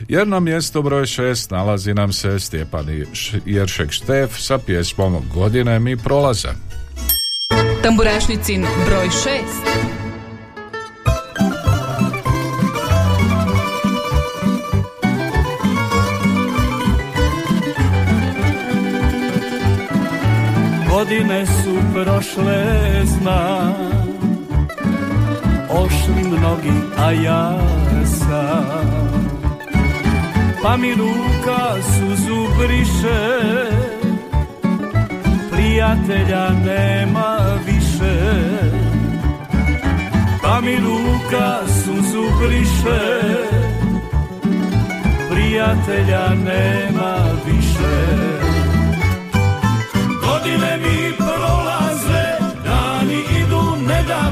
Jer 0.07 0.27
na 0.27 0.39
mjesto 0.39 0.81
broj 0.81 1.05
šest 1.05 1.51
nalazi 1.51 1.93
nam 1.93 2.11
se 2.11 2.39
Stjepan 2.39 2.85
Jeršek 3.45 3.91
Štef 3.91 4.29
sa 4.31 4.57
pjesmom 4.57 5.15
Godine 5.33 5.79
mi 5.79 5.97
prolaze. 5.97 6.49
Tamburašnicin 7.83 8.65
broj 8.85 9.07
6. 9.07 9.98
Godine 20.99 21.45
su 21.45 21.75
prošle, 21.93 22.65
zna 23.05 23.73
Ošli 25.69 26.23
mnogi, 26.23 26.71
a 26.97 27.11
ja 27.11 27.59
sam. 28.05 28.89
Pa 30.63 30.77
mi 30.77 30.95
ruka 30.95 31.75
suzu 31.83 32.47
briše 32.57 33.39
Prijatelja 35.51 36.49
nema 36.49 37.37
više. 37.65 38.19
Pa 40.43 40.61
mi 40.61 40.75
ruka 40.75 41.59
suzu 41.67 42.23
briše 42.39 43.21
Prijatelja 45.31 46.29
nema 46.29 47.15
više. 47.45 48.29
Godine 50.21 50.88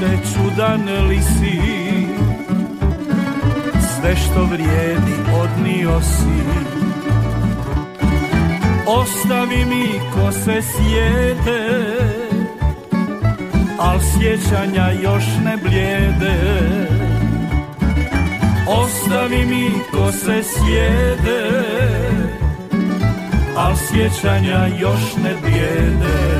živote 0.00 0.18
čudan 0.34 1.08
li 1.08 1.20
si 1.22 1.60
Sve 3.80 4.16
što 4.16 4.44
vrijedi 4.44 5.14
odnio 5.42 6.00
si. 6.00 6.60
Ostavi 8.86 9.64
mi 9.64 10.00
ko 10.14 10.32
se 10.32 10.62
sjede 10.62 11.96
Al 13.78 13.98
sjećanja 14.00 14.90
još 15.02 15.24
ne 15.44 15.56
blijede. 15.56 16.36
Ostavi 18.68 19.46
mi 19.46 19.70
ko 19.92 20.12
se 20.12 20.42
sjede 20.42 21.50
Al 23.56 23.76
sjećanja 23.76 24.66
još 24.80 25.16
ne 25.24 25.34
blijede 25.42 26.39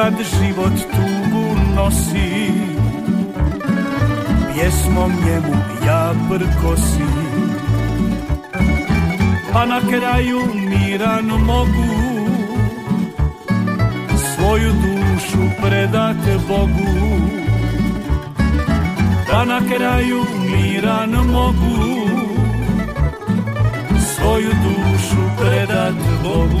Kad 0.00 0.14
život 0.16 0.72
tugu 0.92 1.46
nosi. 1.76 2.52
Pjesmom 4.54 5.12
njemu 5.24 5.56
ja 5.86 6.14
prkosim 6.28 7.50
Pa 9.52 9.66
na 9.66 9.80
kraju 9.80 10.40
miran 10.54 11.24
mogu. 11.24 11.90
Svoju 14.16 14.72
dušu 14.72 15.42
predat 15.62 16.16
Bogu. 16.48 17.20
Pa 19.30 19.44
na 19.44 19.60
kraju 19.76 20.24
miran 20.50 21.10
mogu. 21.10 22.08
Svoju 24.14 24.50
dušu 24.64 25.22
predat 25.38 25.94
Bogu 26.22 26.60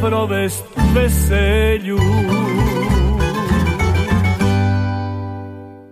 Provest 0.00 0.64
veselju. 0.94 1.98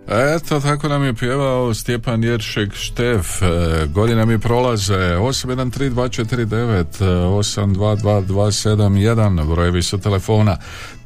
Eto, 0.09 0.59
tako 0.59 0.87
nam 0.87 1.03
je 1.03 1.13
pjevao 1.13 1.73
Stjepan 1.73 2.23
Jeršek 2.23 2.73
Štef. 2.73 3.41
E, 3.41 3.45
Godina 3.87 4.25
mi 4.25 4.39
prolaze 4.39 4.93
813249 4.93 6.83
822271 6.99 9.53
brojevi 9.53 9.83
su 9.83 9.97
telefona. 9.97 10.57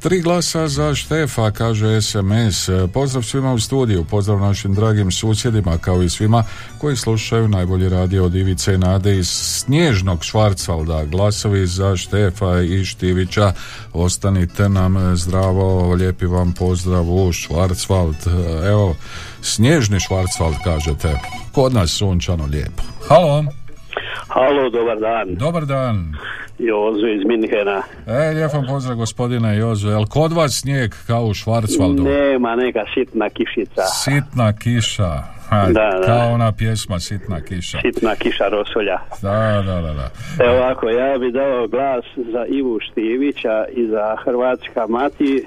Tri 0.02 0.20
glasa 0.20 0.68
za 0.68 0.94
Štefa, 0.94 1.50
kaže 1.50 2.02
SMS. 2.02 2.68
Pozdrav 2.94 3.22
svima 3.22 3.52
u 3.52 3.58
studiju, 3.58 4.04
pozdrav 4.10 4.38
našim 4.38 4.74
dragim 4.74 5.10
susjedima 5.10 5.78
kao 5.78 6.02
i 6.02 6.08
svima 6.08 6.44
koji 6.78 6.96
slušaju 6.96 7.48
najbolji 7.48 7.88
radio 7.88 8.24
od 8.24 8.34
Ivice 8.34 8.74
i 8.74 8.78
Nade 8.78 9.16
iz 9.16 9.28
Snježnog 9.28 10.24
Švarcvalda. 10.24 11.04
Glasovi 11.04 11.66
za 11.66 11.96
Štefa 11.96 12.60
i 12.60 12.84
Štivića. 12.84 13.52
Ostanite 13.92 14.68
nam 14.68 15.16
zdravo, 15.16 15.94
lijepi 15.94 16.26
vam 16.26 16.52
pozdrav 16.52 17.10
u 17.10 17.32
Švarcvald. 17.32 18.16
Evo, 18.66 18.96
Snježni 19.42 20.00
Švarcvald 20.00 20.56
kažete. 20.64 21.18
Kod 21.52 21.72
nas 21.72 21.90
sunčano 21.90 22.46
lijepo. 22.46 22.82
Halo. 23.08 23.44
Halo, 24.28 24.70
dobar 24.70 24.98
dan. 25.00 25.34
Dobar 25.34 25.66
dan. 25.66 26.14
Jozo 26.62 27.06
iz 27.06 27.24
Minhena. 27.24 27.82
E, 28.06 28.34
lijep 28.34 28.52
vam 28.52 28.66
pozdrav 28.66 28.96
gospodine 28.96 29.56
Jozo. 29.56 29.90
Jel 29.90 30.04
kod 30.06 30.32
vas 30.32 30.60
snijeg 30.60 30.94
kao 31.06 31.24
u 31.24 31.34
Švarcvaldu? 31.34 32.02
Nema 32.02 32.56
neka 32.56 32.84
sitna 32.94 33.28
kišica. 33.28 33.82
Sitna 33.82 34.52
kiša. 34.52 35.22
Ha, 35.48 35.66
Da, 35.66 35.90
da. 36.00 36.06
Kao 36.06 36.32
ona 36.32 36.52
pjesma 36.52 37.00
Sitna 37.00 37.40
kiša. 37.40 37.78
Sitna 37.80 38.14
kiša 38.16 38.48
rosolja. 38.48 38.98
Da, 39.22 39.62
da, 39.66 39.80
da, 39.80 39.92
da. 39.94 40.10
Evo 40.44 40.54
ovako, 40.56 40.88
ja 40.88 41.18
bi 41.18 41.32
dao 41.32 41.66
glas 41.68 42.04
za 42.32 42.46
Ivu 42.48 42.78
Štivića 42.80 43.64
i 43.72 43.86
za 43.86 44.16
Hrvatska 44.24 44.86
mati, 44.88 45.46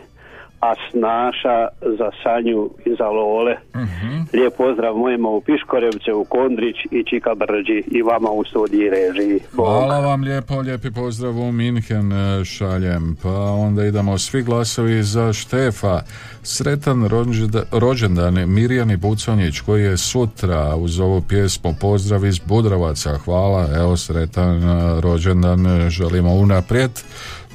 a 0.62 0.74
Snaša 0.92 1.68
za 2.00 2.10
Sanju 2.24 2.70
i 2.86 2.96
za 2.98 3.06
Lole. 3.06 3.56
Mhm. 3.76 4.16
Lijep 4.34 4.54
pozdrav 4.58 4.96
mojima 4.96 5.30
u 5.30 5.42
Piškorevce, 5.42 6.14
u 6.14 6.24
Kondrić 6.26 6.76
i 6.92 7.04
Čika 7.04 7.36
Brđi 7.36 7.84
i 7.88 8.02
vama 8.02 8.30
u 8.30 8.44
studiji 8.44 8.90
režiji. 8.90 9.40
Bog. 9.54 9.66
Hvala 9.66 10.00
vam 10.00 10.22
lijepo, 10.22 10.60
lijepi 10.60 10.92
pozdrav 10.92 11.38
u 11.40 11.52
Minhen 11.52 12.12
e, 12.14 12.46
šaljem. 12.46 13.18
Pa 13.24 13.30
onda 13.40 13.86
idemo 13.86 14.18
svi 14.18 14.44
glasovi 14.44 15.04
za 15.04 15.34
Štefa. 15.34 16.02
Sretan 16.44 17.04
rođenda- 17.04 17.64
rođendan 17.72 18.50
Mirjani 18.50 18.98
Buconjić 18.98 19.60
koji 19.60 19.84
je 19.84 19.98
sutra 19.98 20.76
uz 20.76 21.00
ovu 21.00 21.22
pjesmu 21.22 21.74
pozdrav 21.82 22.26
iz 22.26 22.40
Budrovaca. 22.40 23.18
Hvala, 23.18 23.68
evo 23.76 23.98
sretan 23.98 24.64
e, 24.64 25.02
rođendan 25.02 25.66
e, 25.66 25.90
želimo 25.90 26.34
unaprijed. 26.34 26.92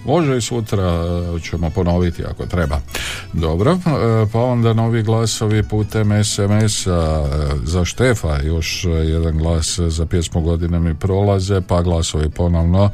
Može 0.04 0.36
i 0.36 0.40
sutra 0.40 1.04
e, 1.36 1.40
ćemo 1.40 1.70
ponoviti 1.70 2.24
ako 2.24 2.46
treba. 2.46 2.80
Dobro, 3.32 3.72
e, 3.72 3.78
pa 4.32 4.40
onda 4.40 4.72
novi 4.72 5.02
glasovi 5.02 5.62
putem 5.62 6.24
SMS-a 6.24 7.26
za 7.64 7.84
Štefa, 7.84 8.42
još 8.42 8.84
jedan 8.84 9.38
glas 9.38 9.78
za 9.78 10.06
pjesmu 10.06 10.40
godine 10.40 10.80
mi 10.80 10.94
prolaze, 10.94 11.60
pa 11.60 11.82
glasovi 11.82 12.30
ponovno 12.30 12.90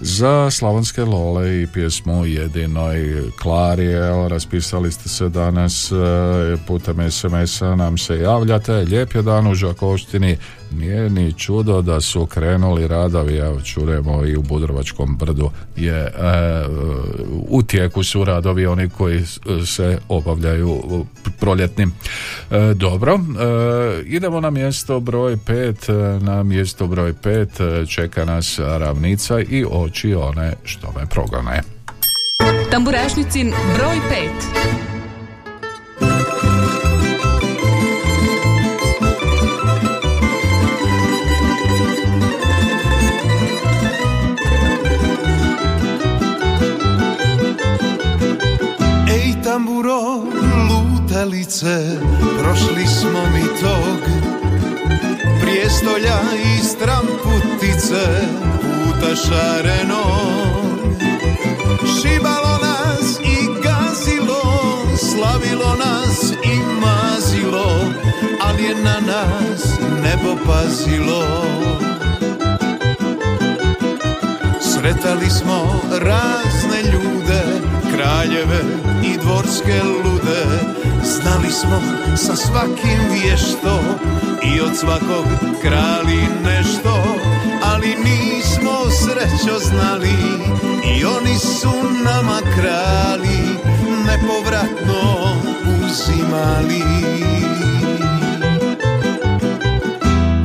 za 0.00 0.50
Slavonske 0.50 1.04
Lole 1.04 1.62
i 1.62 1.66
pjesmu 1.66 2.26
Jedinoj 2.26 3.22
Klari. 3.42 3.86
Evo, 3.86 4.28
raspisali 4.28 4.92
ste 4.92 5.08
se 5.08 5.28
danas 5.28 5.92
e, 5.92 5.96
putem 6.66 7.10
SMS-a, 7.10 7.76
nam 7.76 7.98
se 7.98 8.18
javljate. 8.18 8.72
Lijep 8.72 9.14
je 9.14 9.22
dan 9.22 9.46
u 9.46 9.54
Žakoštini. 9.54 10.36
Nije 10.70 11.10
ni 11.10 11.32
čudo 11.32 11.82
da 11.82 12.00
su 12.00 12.26
krenuli 12.26 12.88
radovi, 12.88 13.36
evo 13.36 13.60
čuremo 13.60 14.24
i 14.26 14.36
u 14.36 14.42
Budrovačkom 14.42 15.16
brdu 15.16 15.50
je 15.76 15.96
e, 15.96 16.12
u 17.48 17.62
tijeku 17.62 18.04
su 18.04 18.24
radovi 18.24 18.66
oni 18.66 18.88
koji 18.88 19.24
se 19.66 19.98
obavljaju 20.08 20.82
proljetnim. 21.40 21.92
E, 22.50 22.74
dobro, 22.74 23.14
e, 23.14 23.18
idemo 24.04 24.40
na 24.40 24.50
mjesto 24.50 25.00
broj 25.00 25.36
5, 25.36 26.22
na 26.22 26.42
mjesto 26.42 26.86
broj 26.86 27.12
5 27.12 27.94
čeka 27.94 28.24
nas 28.24 28.58
ravnica 28.58 29.40
i 29.40 29.64
oči 29.70 30.14
one 30.14 30.54
što 30.64 30.92
me 30.96 31.06
progone. 31.06 31.62
Tamburašnicin 32.70 33.52
broj 33.76 33.96
5. 34.54 34.99
sunce, 51.50 51.98
prošli 52.38 52.86
smo 52.86 53.22
mi 53.34 53.60
tog 53.60 54.00
Prijestolja 55.40 56.20
i 56.44 56.64
stramputice, 56.64 58.06
puta 58.60 59.16
šareno. 59.16 60.04
Šibalo 61.80 62.58
nas 62.62 63.20
i 63.20 63.36
gazilo, 63.62 64.42
slavilo 64.98 65.76
nas 65.76 66.32
i 66.32 66.58
mazilo 66.80 67.92
Ali 68.42 68.62
je 68.64 68.74
na 68.74 69.00
nas 69.00 69.78
nebo 70.02 70.36
pazilo. 70.46 71.24
Sretali 74.60 75.30
smo 75.30 75.80
razne 75.90 76.82
ljude, 76.92 77.42
kraljeve 77.94 78.60
i 79.04 79.18
dvorske 79.18 79.82
lude 79.82 80.79
Znali 81.10 81.50
smo 81.52 81.80
sa 82.16 82.36
svakim 82.36 83.00
vješto 83.12 83.80
i 84.42 84.60
od 84.60 84.76
svakog 84.76 85.26
krali 85.62 86.20
nešto 86.44 87.04
Ali 87.64 87.88
nismo 87.88 88.90
srećo 88.90 89.58
znali 89.58 90.14
i 90.96 91.04
oni 91.04 91.38
su 91.38 91.72
nama 92.04 92.40
krali 92.56 93.60
Nepovratno 94.06 95.34
uzimali. 95.84 96.82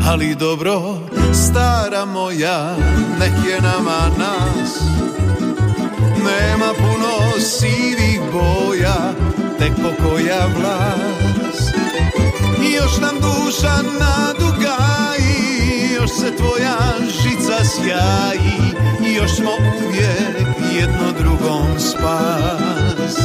Ali 0.08 0.36
dobro, 0.36 0.98
stara 1.34 2.06
moja, 2.06 2.76
nek 3.20 3.34
je 3.50 3.62
nama 3.62 4.10
nas. 4.18 4.82
Nema 6.18 6.74
puno 6.78 7.40
sivih 7.40 8.22
boja, 8.34 9.14
tek 9.60 9.72
pokoja 9.76 10.46
vlas 10.58 11.60
I 12.70 12.74
još 12.74 12.98
nam 13.02 13.16
duša 13.22 13.76
nadugaji, 14.00 15.94
još 15.96 16.10
se 16.10 16.36
tvoja 16.38 16.78
žica 17.24 17.66
sjaji 17.66 18.76
I 19.08 19.14
još 19.14 19.36
smo 19.36 19.52
uvijek 19.86 20.48
jedno 20.80 21.12
drugom 21.20 21.80
spas. 21.80 23.18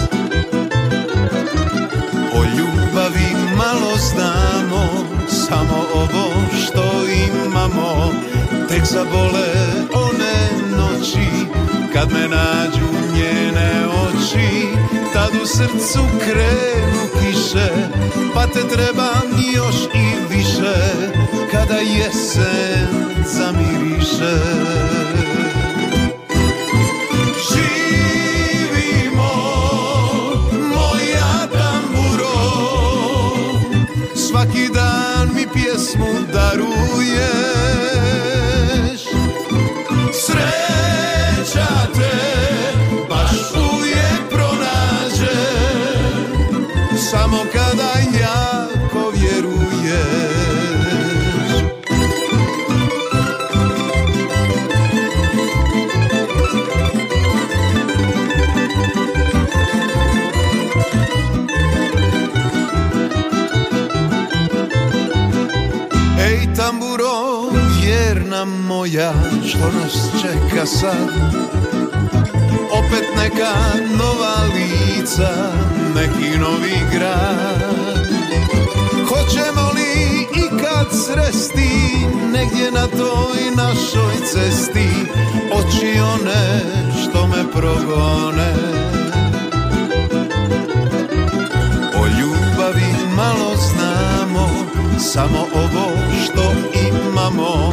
O 2.35 2.45
ljubavi 2.45 3.31
malo 3.57 3.97
znamo, 3.99 4.89
samo 5.29 5.85
ovo 5.95 6.31
što 6.63 6.91
imamo. 7.29 8.13
Tek 8.69 8.85
zabole 8.85 9.49
one 9.95 10.67
noći, 10.77 11.29
kad 11.93 12.13
me 12.13 12.29
nađu 12.29 12.87
njene 13.15 13.87
oči 13.87 14.90
Tad 15.21 15.43
u 15.43 15.47
srcu 15.47 16.05
krenu 16.25 17.03
kiše, 17.21 17.69
pa 18.35 18.47
te 18.47 18.61
trebam 18.69 19.29
još 19.55 19.77
i 19.95 20.35
više. 20.35 20.75
Kada 21.51 21.75
jesen 21.75 22.89
zamiriše 23.27 24.37
moja, 69.01 69.13
što 69.47 69.59
nas 69.59 70.23
čeka 70.23 70.67
sad? 70.67 71.09
Opet 72.73 73.05
neka 73.17 73.55
nova 73.99 74.37
lica, 74.55 75.53
neki 75.95 76.39
novi 76.39 76.77
grad. 76.93 78.11
Hoćemo 79.09 79.71
li 79.75 80.23
ikad 80.47 80.87
sresti, 80.93 82.07
negdje 82.33 82.71
na 82.71 82.87
toj 82.87 83.41
našoj 83.57 84.15
cesti, 84.33 84.89
oči 85.53 86.01
one 86.01 86.61
što 87.03 87.27
me 87.27 87.53
progone? 87.53 88.55
O 91.95 92.07
ljubavi 92.07 92.95
malo 93.17 93.57
znamo, 93.57 94.49
samo 94.99 95.47
ovo 95.55 95.91
što 96.25 96.53
imamo 96.89 97.73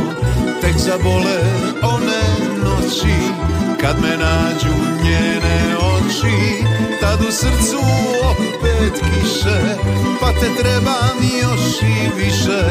Tek 0.62 0.78
zabole 0.78 1.39
one 1.82 2.24
noći 2.64 3.18
Kad 3.82 4.02
me 4.02 4.18
nađu 4.18 4.76
njene 5.04 5.76
oči. 5.78 6.64
Tad 7.02 7.22
u 7.22 7.32
srcu 7.32 7.80
opet 8.30 8.93
kiše 8.93 9.76
Pa 10.22 10.32
te 10.32 10.62
trebam 10.62 11.18
još 11.41 11.82
i 11.82 12.24
više 12.24 12.64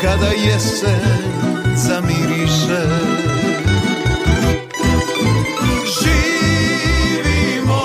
Kada 0.00 0.26
jesen 0.26 1.40
zamiriše. 1.76 2.82
Živimo, 6.00 7.84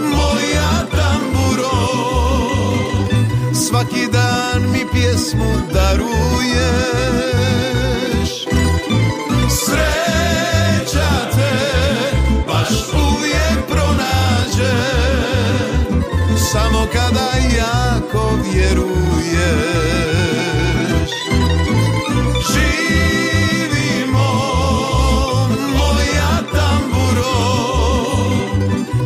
moja 0.00 0.86
tamburo 0.90 1.78
Svaki 3.54 4.06
dan 4.12 4.70
mi 4.72 4.82
pjesmu 4.92 5.52
daruješ 5.72 7.28
jako 18.08 18.38
vjeruješ. 18.52 19.90
Živimo, 22.52 24.30
moja 25.76 26.42
tamburo 26.52 27.36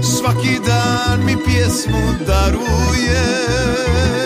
Svaki 0.03 0.59
dan 0.66 1.24
mi 1.24 1.36
pjesmu 1.36 2.14
daruješ 2.26 4.21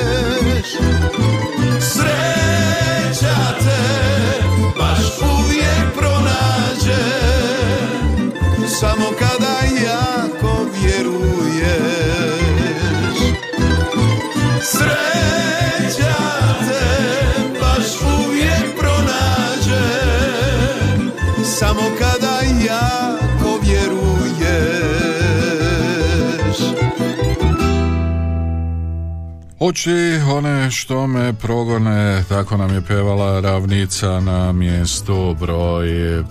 Oči 29.76 30.20
one 30.36 30.70
što 30.70 31.06
me 31.06 31.32
progone, 31.32 32.24
tako 32.28 32.56
nam 32.56 32.74
je 32.74 32.80
pevala 32.80 33.40
ravnica 33.40 34.20
na 34.20 34.52
mjestu 34.52 35.36
broj 35.40 35.86
5, 35.86 36.24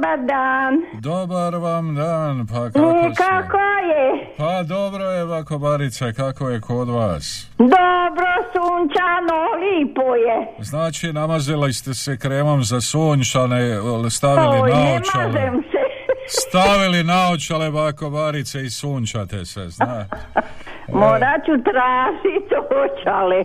dobar 0.00 0.18
dan. 0.18 0.74
dobar 0.94 1.54
vam 1.56 1.94
dan, 1.94 2.46
pa 2.46 2.54
kako 2.70 2.78
Mm, 2.80 3.14
ste? 3.14 3.22
Kako 3.24 3.56
je? 3.58 4.34
Pa 4.38 4.62
dobro 4.64 5.04
je, 5.04 5.22
ovako 5.24 5.58
Barice, 5.58 6.12
kako 6.12 6.48
je 6.48 6.60
kod 6.60 6.88
vas? 6.88 7.46
Dobro, 7.58 8.28
sunčano, 8.52 9.38
lipo 9.56 10.14
je. 10.16 10.46
Znači, 10.60 11.12
namazili 11.12 11.72
ste 11.72 11.94
se 11.94 12.16
kremom 12.16 12.62
za 12.62 12.80
sunčane, 12.80 13.78
stavili 14.10 14.60
Oj, 14.62 14.70
ne 14.70 14.76
naočale. 14.84 15.24
mazem 15.26 15.62
se. 15.62 15.80
Stavili 16.40 17.04
naočale 17.04 17.70
bako 17.70 18.10
Barice 18.10 18.60
i 18.60 18.70
sunčate 18.70 19.44
se, 19.44 19.68
zna. 19.68 20.06
Morat 20.92 21.40
ću 21.40 21.52
tražiti 21.62 22.54
očale. 22.76 23.36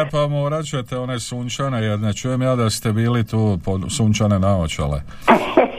E, 0.00 0.10
pa 0.10 0.26
morat 0.28 0.64
ćete 0.64 0.98
one 0.98 1.20
sunčane 1.20 1.82
jedne. 1.82 2.12
Čujem 2.12 2.42
ja 2.42 2.56
da 2.56 2.70
ste 2.70 2.92
bili 2.92 3.26
tu 3.26 3.58
pod 3.64 3.80
sunčane 3.88 4.38
naočale. 4.38 5.00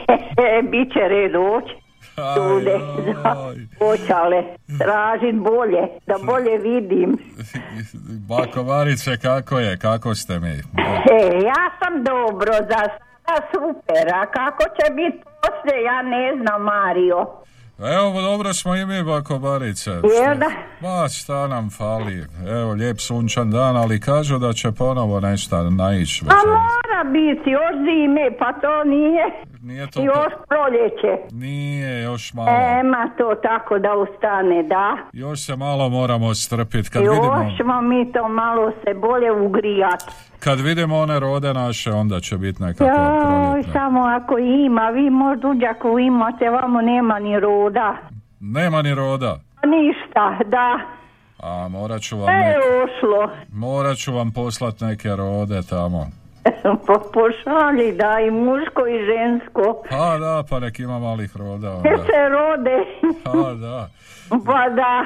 Biće 0.70 1.08
red 1.08 1.36
oči. 1.36 1.74
Tude, 2.34 2.78
za 3.22 3.36
očale. 3.80 4.42
Tražit 4.78 5.34
bolje, 5.34 5.82
da 6.06 6.14
bolje 6.22 6.58
vidim. 6.58 7.16
Bako 8.28 8.62
Marice, 8.64 9.16
kako 9.22 9.58
je? 9.58 9.76
Kako 9.78 10.14
ste 10.14 10.38
mi? 10.38 10.48
E, 10.48 11.18
ja 11.44 11.70
sam 11.78 12.04
dobro, 12.04 12.52
za 12.52 12.80
sada 13.26 13.46
super, 13.52 14.14
a 14.14 14.26
kako 14.26 14.64
će 14.64 14.94
biti 14.94 15.18
poslije, 15.42 15.82
ja 15.82 16.02
ne 16.02 16.34
znam, 16.40 16.62
Mario. 16.62 17.26
Evo, 17.78 18.22
dobro 18.22 18.54
smo 18.54 18.74
i 18.74 18.86
mi, 18.86 19.02
bako 19.02 19.38
Barice. 19.38 19.90
Jel 19.90 20.38
da? 20.38 20.50
Ma, 20.80 21.08
šta 21.08 21.46
nam 21.46 21.70
fali? 21.70 22.24
Evo, 22.48 22.72
lijep 22.72 23.00
sunčan 23.00 23.50
dan, 23.50 23.76
ali 23.76 24.00
kažu 24.00 24.38
da 24.38 24.52
će 24.52 24.72
ponovo 24.72 25.20
nešto 25.20 25.70
naići. 25.70 26.24
A 26.28 26.34
mora 26.46 27.10
biti, 27.12 27.50
još 27.50 27.74
zime, 27.74 28.38
pa 28.38 28.52
to 28.52 28.84
nije. 28.84 29.24
Nije 29.62 29.86
to 29.90 30.02
Još 30.02 30.32
proljeće. 30.48 31.22
Nije, 31.32 32.02
još 32.02 32.34
malo. 32.34 32.48
Ema 32.80 33.10
to 33.18 33.34
tako 33.42 33.78
da 33.78 33.94
ustane, 33.94 34.62
da. 34.62 34.96
Još 35.12 35.40
se 35.46 35.56
malo 35.56 35.88
moramo 35.88 36.34
strpiti. 36.34 36.90
Kad 36.90 37.02
vidimo, 37.02 37.42
Još 37.42 37.56
ćemo 37.56 37.82
mi 37.82 38.12
to 38.12 38.28
malo 38.28 38.72
se 38.84 38.94
bolje 38.94 39.32
ugrijati. 39.32 40.04
Kad 40.36 40.60
vidimo 40.60 40.96
one 40.96 41.20
rode 41.20 41.54
naše, 41.54 41.92
onda 41.92 42.20
će 42.20 42.38
biti 42.38 42.62
nekako 42.62 42.90
proljetne. 43.22 43.72
samo 43.72 44.00
ako 44.02 44.38
ima, 44.38 44.82
vi 44.84 45.10
možda 45.10 45.48
u 45.48 45.54
Đakovu 45.54 45.98
imate, 45.98 46.50
vamo 46.50 46.80
nema 46.82 47.18
ni 47.18 47.40
roda. 47.40 47.96
Nema 48.40 48.82
ni 48.82 48.94
roda. 48.94 49.38
Ništa, 49.64 50.38
da. 50.46 50.78
A 51.40 51.68
morat 51.68 52.00
ću 52.02 52.18
vam, 52.18 52.28
E, 52.28 52.32
nek- 52.34 52.56
ušlo. 52.84 53.30
morat 53.50 53.96
ću 53.96 54.12
vam 54.12 54.30
poslat 54.32 54.80
neke 54.80 55.08
rode 55.08 55.62
tamo. 55.62 56.06
Po, 56.86 56.94
pošalji, 57.12 57.92
da, 57.92 58.20
i 58.20 58.30
muško 58.32 58.86
i 58.86 58.98
žensko. 59.06 59.82
Pa 59.90 60.18
da, 60.18 60.42
pa 60.50 60.60
nek 60.60 60.78
ima 60.78 60.98
malih 60.98 61.36
roda 61.36 61.70
onda. 61.70 61.90
se 61.96 62.28
rode. 62.30 62.84
Pa 63.24 63.54
da. 63.54 63.88
Pa 64.46 64.68
da. 64.70 65.04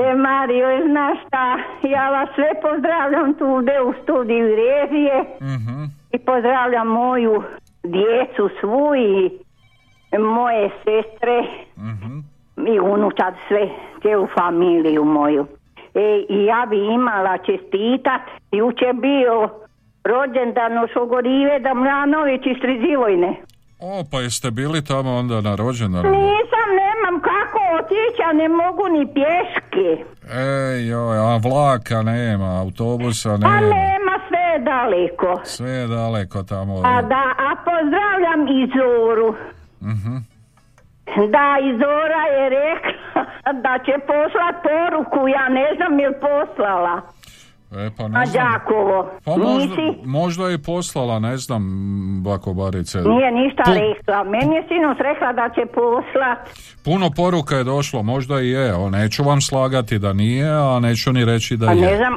E, 0.00 0.14
Mario, 0.16 0.66
znaš 0.86 1.18
šta, 1.26 1.44
ja 1.88 2.10
vas 2.10 2.28
sve 2.34 2.50
pozdravljam 2.62 3.34
tu 3.34 3.44
ovdje 3.46 3.82
u 3.82 3.94
studiju 4.02 4.46
režije 4.56 5.24
Mhm. 5.42 5.84
i 6.12 6.18
pozdravljam 6.20 6.86
moju 6.88 7.42
djecu 7.84 8.48
svu 8.60 8.94
i 8.96 9.30
moje 10.18 10.70
sestre 10.78 11.38
Mhm. 11.78 12.18
i 12.66 12.80
unučad 12.80 13.34
sve, 13.48 13.68
cijelu 14.02 14.26
familiju 14.38 15.04
moju. 15.06 15.46
E, 15.94 16.00
I 16.28 16.44
ja 16.44 16.66
bi 16.70 16.76
imala 16.78 17.38
čestitat, 17.38 18.20
juče 18.52 18.92
bio 18.94 19.50
rođendan 20.04 20.72
u 20.74 20.88
Šogorive 20.88 21.58
Damljanović 21.58 22.42
iz 22.46 22.56
Strizivojne. 22.58 23.36
O, 23.80 24.04
pa 24.10 24.20
jeste 24.20 24.50
bili 24.50 24.84
tamo 24.84 25.10
onda 25.12 25.40
na 25.40 25.54
rođendanu? 25.56 26.10
Nisam, 26.10 26.68
kako 26.78 26.87
otići, 27.78 28.22
a 28.28 28.32
ne 28.32 28.48
mogu 28.48 28.84
ni 28.88 29.06
pješke. 29.14 30.04
Ej, 30.34 30.88
joj, 30.88 31.18
a 31.18 31.36
vlaka 31.38 32.02
nema, 32.02 32.60
autobusa 32.60 33.30
A 33.30 33.36
nema. 33.36 33.60
nema 33.60 34.14
sve 34.28 34.38
je 34.52 34.58
daleko. 34.58 35.40
Sve 35.44 35.70
je 35.70 35.86
daleko 35.86 36.42
tamo. 36.42 36.74
A 36.84 37.02
da, 37.02 37.24
a 37.38 37.50
pozdravljam 37.64 38.40
Izoru. 38.62 39.34
Mhm. 39.82 40.16
Da, 41.34 41.46
Izora 41.70 42.22
je 42.34 42.48
rekla 42.48 43.22
da 43.64 43.78
će 43.84 43.92
poslat 44.06 44.56
poruku, 44.62 45.28
ja 45.28 45.48
ne 45.48 45.66
znam 45.76 45.98
jel 46.00 46.12
poslala. 46.20 47.00
E, 47.72 47.90
pa 47.96 48.08
ne 48.08 48.26
znam. 48.26 48.44
Đakovo. 48.44 49.10
Pa 49.24 49.30
možda, 49.32 49.76
Nisi? 49.76 49.98
možda 50.04 50.44
je 50.44 50.58
poslala, 50.60 51.18
ne 51.18 51.36
znam, 51.36 51.62
bako 52.22 52.52
Barice. 52.52 52.98
Nije 53.00 53.32
ništa 53.32 53.62
Pu- 53.62 53.74
rekla. 53.74 54.24
Meni 54.24 54.54
je 54.54 54.62
sinoć 54.62 54.98
rekla 55.00 55.32
da 55.32 55.48
će 55.48 55.60
poslat. 55.66 56.38
Puno 56.84 57.10
poruka 57.10 57.56
je 57.56 57.64
došlo, 57.64 58.02
možda 58.02 58.40
i 58.40 58.48
je. 58.50 58.74
O, 58.74 58.90
neću 58.90 59.24
vam 59.24 59.40
slagati 59.40 59.98
da 59.98 60.12
nije, 60.12 60.48
a 60.50 60.80
neću 60.80 61.12
ni 61.12 61.24
reći 61.24 61.56
da 61.56 61.66
Pa 61.66 61.72
je. 61.72 61.80
ne 61.80 61.96
znam, 61.96 62.16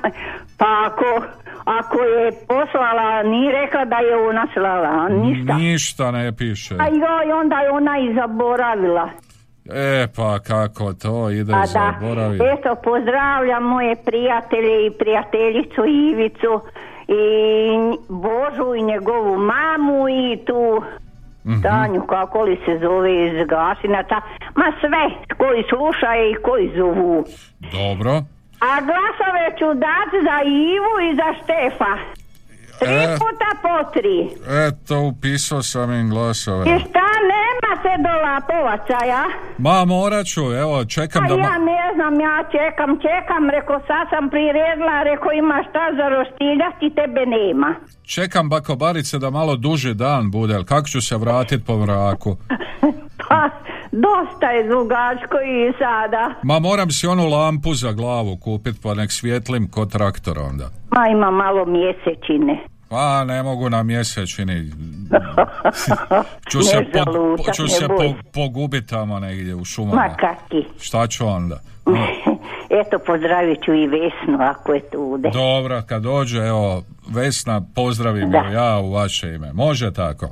pa 0.57 0.65
ako, 0.86 1.26
ako 1.65 1.98
je 1.99 2.32
poslala, 2.48 3.23
nije 3.23 3.52
rekla 3.53 3.86
da 3.86 3.95
je 3.98 4.15
ona 4.19 4.48
slala, 4.53 4.90
a 4.90 5.10
ništa. 5.10 5.53
Ništa 5.53 6.11
ne 6.11 6.32
piše. 6.34 6.76
A 6.76 6.88
joj, 6.88 7.34
onda 7.34 7.56
je 7.56 7.72
ona 7.72 7.99
i 7.99 8.14
zaboravila. 8.15 9.10
E, 9.73 10.07
pa 10.15 10.39
kako 10.39 10.93
to 10.93 11.30
ide 11.30 11.53
A 11.53 11.60
da, 11.60 11.65
zaboraviti. 11.65 12.43
eto, 12.45 12.76
pozdravljam 12.76 13.64
moje 13.64 13.95
prijatelje 14.06 14.85
i 14.85 14.91
prijateljicu 14.91 15.85
Ivicu 15.85 16.61
i 17.07 17.18
Božu 18.10 18.76
i 18.76 18.81
njegovu 18.81 19.38
mamu 19.38 20.10
i 20.10 20.38
tu 20.45 20.81
Mhm. 21.45 21.61
Tanju, 21.61 22.02
kako 22.02 22.41
li 22.41 22.60
se 22.65 22.80
zove 22.81 23.26
iz 23.26 23.48
Gašinaca, 23.48 24.15
ma 24.56 24.72
sve 24.80 25.03
koji 25.38 25.64
slušaju 25.69 26.31
i 26.31 26.41
koji 26.43 26.72
zovu. 26.77 27.23
Dobro. 27.60 28.11
A 28.69 28.72
glasove 28.89 29.45
ću 29.60 29.65
dati 29.73 30.18
za 30.27 30.38
Ivu 30.45 30.93
i 31.11 31.15
za 31.15 31.30
Štefa. 31.43 31.93
Tri 32.82 32.94
E. 32.95 33.16
puta 33.16 33.49
po 33.64 33.91
tri. 33.94 34.18
Eto, 34.68 34.99
upisao 35.02 35.62
sam 35.64 35.91
im 35.94 36.10
glasove. 36.10 36.62
I 36.66 36.80
šta 36.80 37.08
nema 37.34 37.72
se 37.84 37.94
do 37.98 38.14
Lapovaca, 38.26 39.06
ja? 39.06 39.24
Ma, 39.58 39.86
morat 39.86 40.26
ću, 40.26 40.41
evo, 40.53 40.86
čekam 40.86 41.24
A 41.24 41.28
da... 41.28 41.36
ma- 41.36 41.44
ja 41.44 41.58
ne 41.60 41.94
znam, 41.95 42.20
ja 42.20 42.44
čekam, 42.52 42.90
čekam, 42.98 43.49
reko 43.49 43.74
sad 43.88 44.08
sam 44.10 44.30
priredila, 44.30 45.03
reko 45.03 45.32
ima 45.34 45.64
šta 45.70 45.84
za 45.98 46.06
roštiljati, 46.10 46.95
tebe 46.95 47.24
nema. 47.28 47.76
Čekam 48.06 48.49
bako 48.49 48.76
Barice 48.76 49.20
da 49.20 49.30
malo 49.30 49.56
duži 49.56 49.94
dan 49.94 50.32
bude, 50.32 50.56
ali 50.56 50.66
kako 50.66 50.88
ću 50.88 51.02
se 51.02 51.18
vratit 51.18 51.66
po 51.66 51.78
mraku? 51.78 52.38
Pa, 53.30 53.49
dosta 53.91 54.51
je 54.51 54.63
dugačko 54.63 55.38
i 55.41 55.73
sada. 55.80 56.34
Ma 56.43 56.59
moram 56.59 56.91
si 56.91 57.07
onu 57.07 57.27
lampu 57.27 57.73
za 57.73 57.91
glavu 57.91 58.38
kupit 58.38 58.76
pa 58.84 58.93
nek 58.93 59.11
svijetlim 59.11 59.68
ko 59.68 59.85
traktor 59.85 60.39
onda. 60.39 60.69
Ma 60.91 61.07
ima 61.07 61.31
malo 61.31 61.65
mjesečine. 61.65 62.63
Pa 62.89 63.23
ne 63.23 63.43
mogu 63.43 63.69
na 63.69 63.84
mjesečini. 63.84 64.72
Ću 66.51 66.61
se, 66.61 66.85
po, 66.93 67.35
po- 67.45 67.51
ću 67.53 67.68
se 67.68 67.88
po, 67.88 68.13
pogubit 68.34 68.89
tamo 68.89 69.19
negdje 69.19 69.55
u 69.55 69.65
šumama. 69.65 70.01
Ma 70.01 70.15
kaki. 70.15 70.65
Šta 70.80 71.07
ću 71.07 71.27
onda? 71.27 71.59
Eto, 72.81 72.99
pozdravit 72.99 73.63
ću 73.65 73.73
i 73.73 73.88
Vesnu 73.88 74.38
ako 74.39 74.73
je 74.73 74.81
tude. 74.89 75.30
Dobro, 75.30 75.81
kad 75.88 76.01
dođe, 76.01 76.39
evo, 76.39 76.84
Vesna, 77.09 77.61
pozdravim 77.76 78.31
ju 78.31 78.53
ja 78.53 78.80
u 78.80 78.91
vaše 78.91 79.34
ime. 79.35 79.53
Može 79.53 79.93
tako? 79.93 80.26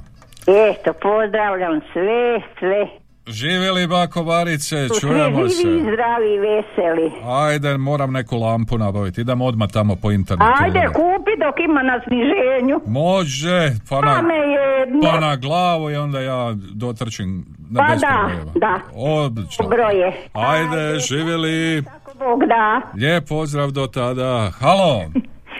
Eto, 0.48 0.94
pozdravljam 1.02 1.80
sve, 1.94 2.41
sve. 2.60 2.99
Živjeli 3.30 3.88
bako 3.88 4.23
Barice, 4.23 4.88
Su 4.89 4.99
čujemo 4.99 5.49
svi 5.49 5.64
živi, 5.64 5.80
se. 5.80 5.84
zdravi 5.84 6.38
veseli. 6.39 7.11
Ajde, 7.26 7.77
moram 7.77 8.11
neku 8.11 8.38
lampu 8.38 8.77
nabaviti. 8.77 9.22
Idem 9.22 9.41
odmah 9.41 9.69
tamo 9.69 9.95
po 9.95 10.11
internetu. 10.11 10.51
Ajde, 10.60 10.88
kupi 10.88 11.31
dok 11.39 11.56
ima 11.60 11.84
na 11.84 11.99
sniženju. 12.03 12.80
Može, 12.88 13.72
pa 13.89 13.95
Pa 13.95 14.22
na, 14.22 14.34
jedno. 14.34 15.01
pa 15.03 15.19
na 15.19 15.35
glavu 15.35 15.91
i 15.91 15.95
onda 15.95 16.19
ja 16.22 16.53
dotrčim 16.73 17.45
na 17.72 17.80
Pa 17.80 17.95
da, 17.95 18.30
da. 18.56 18.80
Odlično. 18.95 19.64
Dobro 19.64 19.84
je. 19.84 20.14
Ajde, 20.34 20.99
živjeli. 20.99 21.84
Bog 22.19 22.39
da. 22.47 22.81
Lijep 22.95 23.27
pozdrav 23.27 23.72
do 23.72 23.88
tada. 23.88 24.51
Halo. 24.51 25.01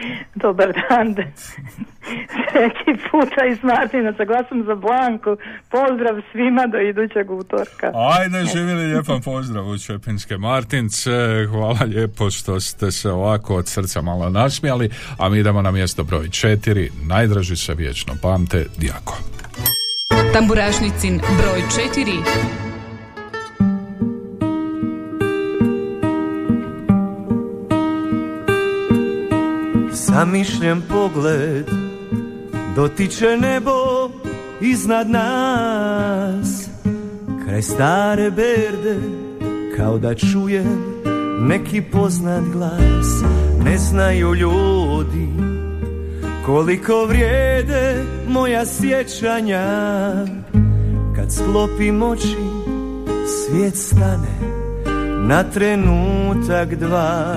Dobar 0.42 0.72
dan. 0.72 1.14
Treći 2.52 3.02
puta 3.10 3.44
iz 3.52 3.58
Martinaca 3.62 4.24
glasom 4.24 4.64
za 4.66 4.74
Blanku. 4.74 5.36
Pozdrav 5.70 6.20
svima 6.32 6.66
do 6.66 6.78
idućeg 6.78 7.30
utorka. 7.30 7.92
Ajde, 7.94 8.44
živjeli 8.54 8.86
lijepan 8.86 9.20
pozdrav 9.20 9.68
u 9.68 9.78
Čepinske 9.78 10.36
Martince. 10.36 11.10
Hvala 11.50 11.84
lijepo 11.86 12.30
što 12.30 12.60
ste 12.60 12.90
se 12.90 13.10
ovako 13.10 13.56
od 13.56 13.68
srca 13.68 14.02
malo 14.02 14.30
nasmijali. 14.30 14.90
A 15.18 15.28
mi 15.28 15.38
idemo 15.38 15.62
na 15.62 15.70
mjesto 15.70 16.04
broj 16.04 16.28
četiri. 16.28 16.90
Najdraži 17.06 17.56
se 17.56 17.74
vječno 17.74 18.14
pamte, 18.22 18.66
Dijako. 18.78 19.18
Tamburašnicin 20.32 21.20
broj 21.38 21.62
4. 21.94 22.69
Zamišljen 30.14 30.82
pogled 30.88 31.66
dotiče 32.76 33.36
nebo 33.40 33.70
iznad 34.60 35.10
nas. 35.10 36.68
Kraj 37.44 37.62
stare 37.62 38.30
berde 38.30 38.96
kao 39.76 39.98
da 39.98 40.14
čujem 40.14 40.94
neki 41.40 41.82
poznat 41.82 42.44
glas. 42.52 43.22
Ne 43.64 43.78
znaju 43.78 44.34
ljudi 44.34 45.28
koliko 46.46 47.04
vrijede 47.08 48.04
moja 48.28 48.66
sjećanja. 48.66 49.66
Kad 51.16 51.32
sklopim 51.32 52.02
oči 52.02 52.36
svijet 53.26 53.76
stane 53.76 54.40
na 55.28 55.42
trenutak 55.42 56.74
dva 56.74 57.36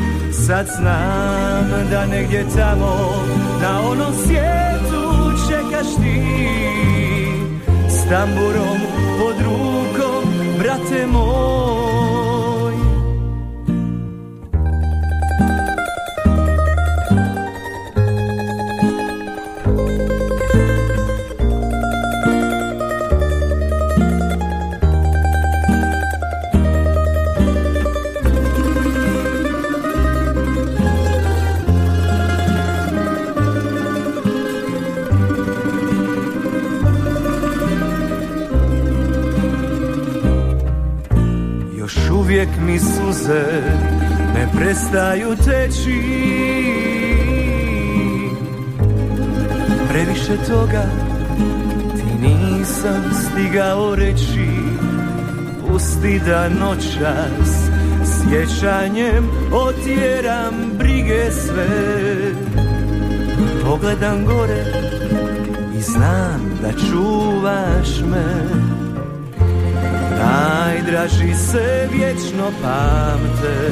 Sad 0.47 0.67
znam 0.67 1.89
da 1.91 2.05
negdje 2.05 2.45
tamo 2.55 3.25
Na 3.61 3.81
onom 3.91 4.13
svijetu 4.25 5.31
čekaš 5.49 5.95
ti 5.95 6.21
S 7.89 8.09
tamburom 8.09 8.79
pod 9.19 9.35
rukom 9.45 10.33
Brate 10.59 11.07
moj 11.07 11.80
prestaju 44.61 45.35
teći. 45.35 46.01
Previše 49.89 50.37
toga 50.49 50.83
ti 51.95 52.27
nisam 52.27 53.11
stigao 53.13 53.95
reći. 53.95 54.47
Pusti 55.67 56.21
da 56.25 56.49
noćas 56.49 57.69
sjećanjem 58.03 59.29
otjeram 59.51 60.71
brige 60.77 61.31
sve. 61.31 61.67
Pogledam 63.65 64.25
gore 64.25 64.65
i 65.77 65.81
znam 65.81 66.59
da 66.61 66.71
čuvaš 66.71 68.01
me. 68.11 68.61
Najdraži 70.17 71.33
se 71.33 71.87
vječno 71.91 72.51
pamte 72.61 73.71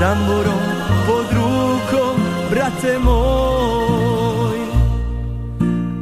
tamburom 0.00 0.64
pod 1.06 1.26
rukom 1.36 2.16
Brate 2.50 2.98
moj. 3.04 4.58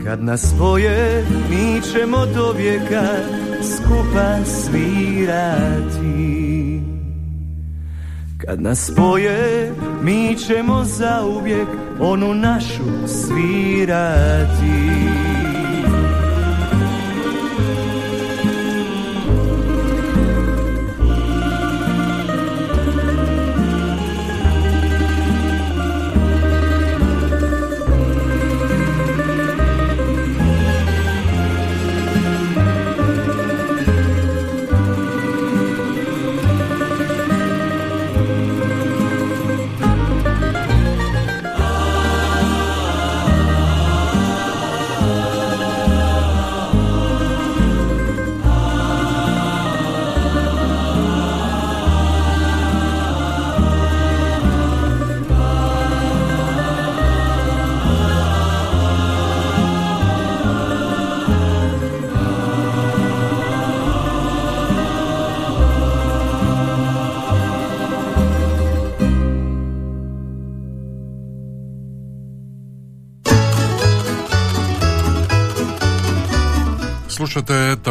Kad 0.05 0.25
nas 0.25 0.41
spoje 0.41 1.25
Mi 1.51 1.81
ćemo 1.93 2.27
do 2.35 2.53
vijeka 2.53 3.03
Skupa 3.62 4.45
svirati. 4.45 5.99
Kad 8.39 8.62
nas 8.62 8.91
spoje 8.93 9.73
Mi 10.03 10.37
ćemo 10.37 10.85
zauvijek 10.85 11.69
Onu 12.01 12.35
našu 12.35 13.07
svirati 13.07 14.99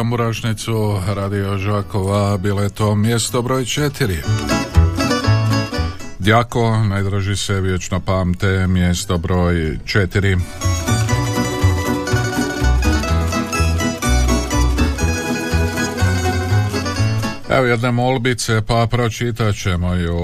Tamburašnicu 0.08 1.00
Radio 1.06 1.58
Žakova, 1.58 2.36
bilo 2.36 2.62
je 2.62 2.68
to 2.68 2.94
mjesto 2.94 3.42
broj 3.42 3.64
četiri. 3.64 4.22
Djako, 6.18 6.84
najdraži 6.84 7.36
se 7.36 7.60
vječno 7.60 8.00
pamte, 8.00 8.66
mjesto 8.66 9.18
broj 9.18 9.78
četiri. 9.84 10.36
Evo 17.50 17.66
jedne 17.66 17.92
molbice, 17.92 18.62
pa 18.66 18.86
pročitat 18.90 19.54
ćemo 19.54 19.94
ju, 19.94 20.16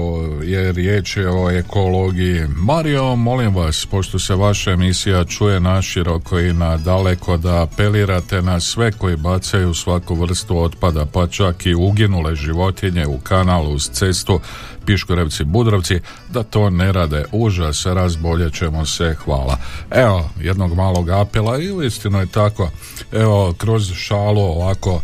jer 0.43 0.75
riječ 0.75 1.17
je 1.17 1.29
o 1.29 1.49
ekologiji. 1.51 2.47
Mario, 2.47 3.15
molim 3.15 3.55
vas, 3.55 3.85
pošto 3.85 4.19
se 4.19 4.35
vaša 4.35 4.71
emisija 4.71 5.25
čuje 5.25 5.59
naširoko 5.59 6.39
i 6.39 6.53
na 6.53 6.77
daleko, 6.77 7.37
da 7.37 7.61
apelirate 7.61 8.41
na 8.41 8.59
sve 8.59 8.91
koji 8.91 9.17
bacaju 9.17 9.73
svaku 9.73 10.15
vrstu 10.15 10.57
otpada, 10.57 11.05
pa 11.13 11.27
čak 11.27 11.65
i 11.65 11.75
uginule 11.75 12.35
životinje 12.35 13.07
u 13.07 13.17
kanalu 13.17 13.71
uz 13.71 13.89
cestu, 13.89 14.39
Piškorevci, 14.85 15.43
Budrovci, 15.43 15.99
da 16.29 16.43
to 16.43 16.69
ne 16.69 16.91
rade. 16.91 17.25
Užas, 17.31 17.85
razboljet 17.85 18.53
ćemo 18.53 18.85
se, 18.85 19.15
hvala. 19.25 19.57
Evo, 19.91 20.29
jednog 20.41 20.73
malog 20.73 21.09
apela 21.09 21.59
i 21.59 21.71
uistinu 21.71 22.19
je 22.19 22.25
tako. 22.25 22.69
Evo, 23.11 23.53
kroz 23.57 23.93
šalu 23.93 24.41
ovako, 24.41 25.01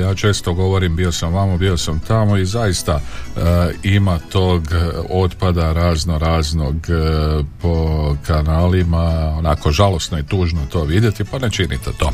ja 0.00 0.14
često 0.14 0.52
govorim, 0.52 0.96
bio 0.96 1.12
sam 1.12 1.34
vamo, 1.34 1.58
bio 1.58 1.76
sam 1.76 2.00
tamo 2.00 2.36
i 2.36 2.46
zaista 2.46 3.00
e, 3.36 3.40
ima 3.82 4.18
tog 4.18 4.62
otpada 5.10 5.72
razno 5.72 6.18
raznog 6.18 6.74
e, 6.74 6.78
po 7.62 8.16
kanalima, 8.26 9.34
onako 9.38 9.70
žalosno 9.70 10.18
i 10.18 10.22
tužno 10.22 10.60
to 10.72 10.84
vidjeti, 10.84 11.24
pa 11.24 11.38
ne 11.38 11.50
činite 11.50 11.90
to. 11.98 12.10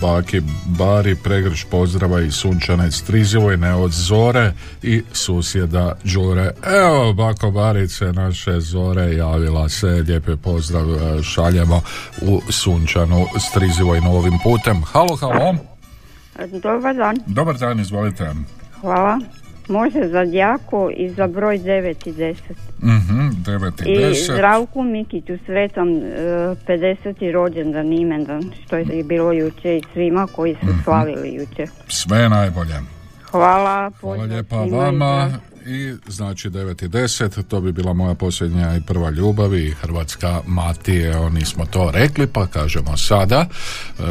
baki 0.00 0.42
Bari, 0.66 1.16
pregrš 1.16 1.66
pozdrava 1.70 2.20
i 2.20 2.30
sunčane 2.30 2.90
Strizivojne 2.90 3.74
od 3.74 3.92
Zore 3.92 4.52
i 4.82 5.02
susjeda 5.12 5.96
Đure. 6.04 6.50
Evo, 6.82 7.12
bako 7.12 7.50
Barice, 7.50 8.12
naše 8.12 8.60
Zore 8.60 9.14
javila 9.14 9.68
se, 9.68 9.86
lijepi 9.86 10.36
pozdrav 10.36 10.84
šaljemo 11.22 11.82
u 12.22 12.40
sunčanu 12.50 13.26
Strizivojnu 13.50 14.16
ovim 14.16 14.38
putem. 14.44 14.82
Halo, 14.82 15.16
halo. 15.16 15.75
Dobar 16.52 16.94
dan. 16.94 17.16
Dobar 17.26 17.56
dan, 17.56 17.80
izvolite. 17.80 18.30
Hvala. 18.80 19.18
Može 19.68 20.08
za 20.08 20.24
Djaku 20.24 20.90
i 20.92 21.08
za 21.08 21.26
broj 21.26 21.58
9 21.58 22.06
i 22.06 22.12
10. 22.12 22.34
Mhm, 22.78 23.28
9 23.42 23.86
i 23.86 23.92
I 23.92 23.96
10. 23.98 24.32
Zdravku 24.32 24.82
Mikiću 24.84 25.32
sretan 25.46 25.88
e, 25.88 26.00
50. 26.66 27.32
rođendan 27.32 27.92
imendan, 27.92 28.42
što 28.64 28.76
je 28.76 29.04
bilo 29.04 29.32
juče 29.32 29.76
i 29.76 29.82
svima 29.92 30.26
koji 30.26 30.54
su 30.54 30.66
Mhm. 30.66 30.78
slavili 30.84 31.34
juče. 31.34 31.66
Sve 31.88 32.28
najbolje. 32.28 32.74
Hvala, 33.30 33.90
Hvala 34.00 34.22
lijepa 34.24 34.56
vama 34.56 35.30
i 35.66 35.94
znači 36.08 36.50
9 36.50 36.84
i 36.84 36.88
10 36.88 37.42
to 37.42 37.60
bi 37.60 37.72
bila 37.72 37.92
moja 37.92 38.14
posljednja 38.14 38.76
i 38.76 38.80
prva 38.80 39.10
ljubav 39.10 39.54
i 39.54 39.70
Hrvatska 39.70 40.40
mati 40.46 40.96
evo 40.96 41.30
nismo 41.30 41.66
to 41.66 41.90
rekli 41.90 42.26
pa 42.26 42.46
kažemo 42.46 42.96
sada. 42.96 43.46
E, 43.46 44.02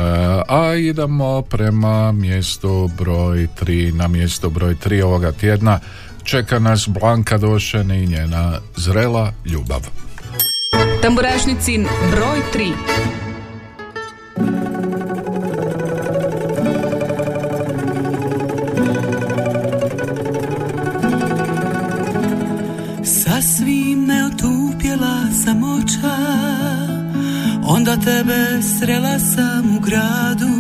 a 0.48 0.76
idemo 0.76 1.42
prema 1.42 2.12
mjestu 2.12 2.92
broj 2.98 3.48
3 3.62 3.94
na 3.94 4.08
mjesto 4.08 4.50
broj 4.50 4.76
3 4.86 5.04
ovoga 5.04 5.32
tjedna. 5.32 5.80
Čeka 6.24 6.60
nas 6.60 6.88
Blanka 6.88 7.38
Došen 7.38 7.92
i 7.92 8.08
njena 8.08 8.60
zrela 8.76 9.34
ljubav. 9.46 9.88
Tamburašnicin 11.02 11.88
broj 12.12 12.40
3. 12.54 13.25
samoća 25.44 26.16
Onda 27.68 27.98
tebe 27.98 28.62
srela 28.62 29.20
sam 29.20 29.78
u 29.78 29.80
gradu. 29.80 30.52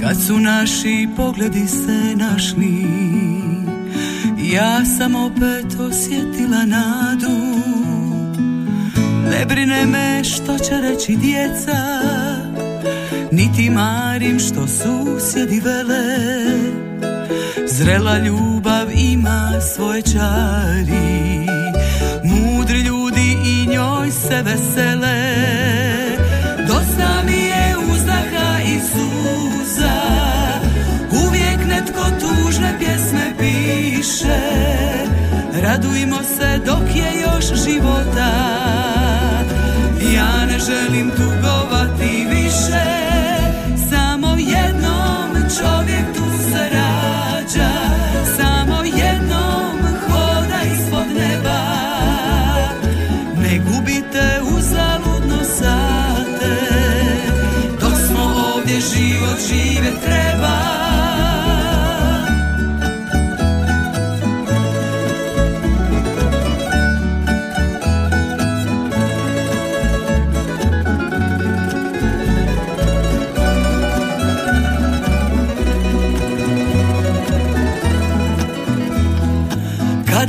Kad 0.00 0.22
su 0.26 0.38
naši 0.38 1.08
pogledi 1.16 1.68
se 1.68 2.16
našli 2.16 2.86
Ja 4.54 4.84
sam 4.84 5.14
opet 5.14 5.80
osjetila 5.80 6.64
nadu. 6.66 7.36
Ne 9.30 9.46
brine 9.46 9.86
me 9.86 10.24
što 10.24 10.58
će 10.58 10.80
reći 10.80 11.16
djeca 11.16 12.00
Niti 13.32 13.70
marim 13.70 14.38
što 14.38 14.66
susjedi 14.66 15.60
vele. 15.60 16.16
Zrela 17.68 18.18
ljubav 18.18 18.88
ima 18.94 19.60
svoje 19.74 20.02
čari 20.02 21.46
Mudri 22.24 22.80
ljudi 22.80 23.05
njoj 23.86 24.10
se 24.10 24.42
vesele. 24.42 25.18
Dosta 26.68 27.22
mi 27.26 27.40
je 27.52 27.76
uzdaha 27.92 28.58
i 28.64 28.80
suza. 28.80 29.98
Uvijek 31.26 31.66
netko 31.68 32.04
tužne 32.20 32.78
pjesme 32.78 33.34
piše. 33.38 34.40
Radujmo 35.62 36.18
se 36.36 36.60
dok 36.66 36.96
je 36.96 37.20
još 37.20 37.64
života. 37.64 38.32
Ja 40.14 40.46
ne 40.46 40.58
želim 40.58 41.10
tugovati 41.10 41.35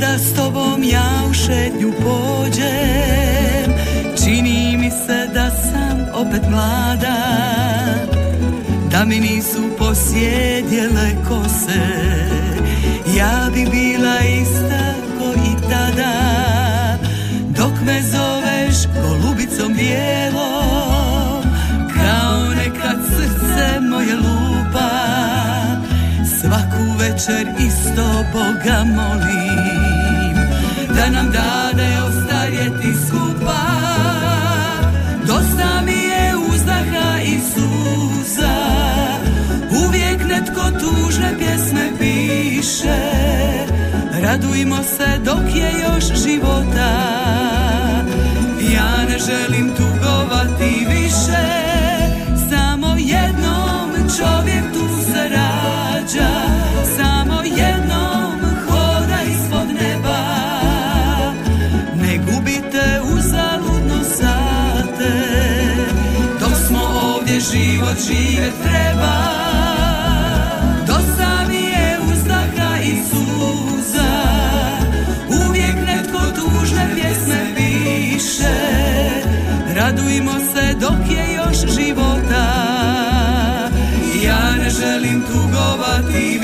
Kada 0.00 0.18
s 0.18 0.34
tobom 0.34 0.82
ja 0.82 1.10
u 1.30 1.34
šetnju 1.34 1.92
pođem 1.92 3.72
Čini 4.24 4.76
mi 4.76 4.90
se 4.90 5.26
da 5.34 5.50
sam 5.50 6.06
opet 6.14 6.42
mlada 6.50 7.16
Da 8.90 9.04
mi 9.04 9.20
nisu 9.20 9.62
posjedjele 9.78 11.10
kose. 11.28 11.86
Ja 13.16 13.50
bi 13.54 13.66
bila 13.70 14.18
ista 14.42 14.94
ko 15.18 15.32
i 15.34 15.70
tada 15.70 16.12
Dok 17.48 17.72
me 17.86 18.02
zoveš 18.02 18.76
golubicom 19.02 19.74
bijelom 19.74 21.42
Kao 21.94 22.54
nekad 22.54 22.98
srce 23.06 23.80
moje 23.80 24.14
lupa. 24.16 24.90
Svaku 26.40 26.98
večer 26.98 27.48
isto 27.58 28.24
Boga 28.32 28.84
molim 28.84 29.87
Da 31.08 31.14
nam 31.14 31.32
dade 31.32 31.88
ostarjeti 32.08 32.94
skupa. 33.06 33.60
Dosta 35.26 35.82
mi 35.84 35.92
je 35.92 36.36
uzdaha 36.52 37.20
i 37.24 37.38
suza. 37.40 38.56
Uvijek 39.86 40.24
netko 40.28 40.70
tužne 40.80 41.38
pjesme 41.38 41.90
piše. 41.98 42.98
Radujmo 44.22 44.76
se 44.82 45.18
dok 45.24 45.54
je 45.54 45.72
još 45.82 46.22
života. 46.24 46.90
Ja 48.74 49.04
ne 49.08 49.18
želim 49.18 49.70
tugovati 49.76 50.86
više 50.88 51.68
žive 68.06 68.50
treba. 68.62 69.14
Dosta 70.86 71.46
mi 71.48 71.56
je 71.56 71.98
uzdaha 72.12 72.78
i 72.82 72.94
suza. 73.10 74.12
Uvijek 75.28 75.76
netko 75.86 76.20
tužne 76.36 76.88
pjesme 76.94 77.54
piše. 77.56 78.58
Radujmo 79.76 80.32
se 80.32 80.74
dok 80.80 81.10
je 81.10 81.34
još 81.34 81.74
života. 81.74 82.44
Ja 84.24 84.56
ne 84.62 84.70
želim 84.70 85.22
tugovati 85.22 86.37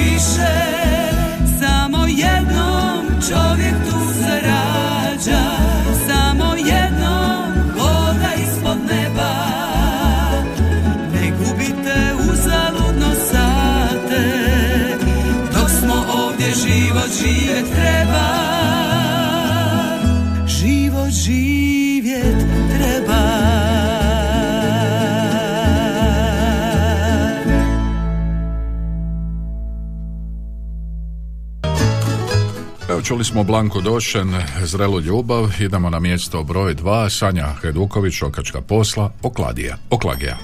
čuli 33.04 33.24
smo 33.24 33.44
Blanku 33.44 33.80
Došen, 33.80 34.34
Zrelu 34.62 35.00
ljubav, 35.00 35.50
idemo 35.60 35.90
na 35.90 36.00
mjesto 36.00 36.42
broj 36.42 36.74
2, 36.74 37.08
Sanja 37.18 37.54
Heduković, 37.62 38.22
Okačka 38.22 38.60
posla, 38.60 39.10
Okladija. 39.22 39.76
Oklagija. 39.90 40.36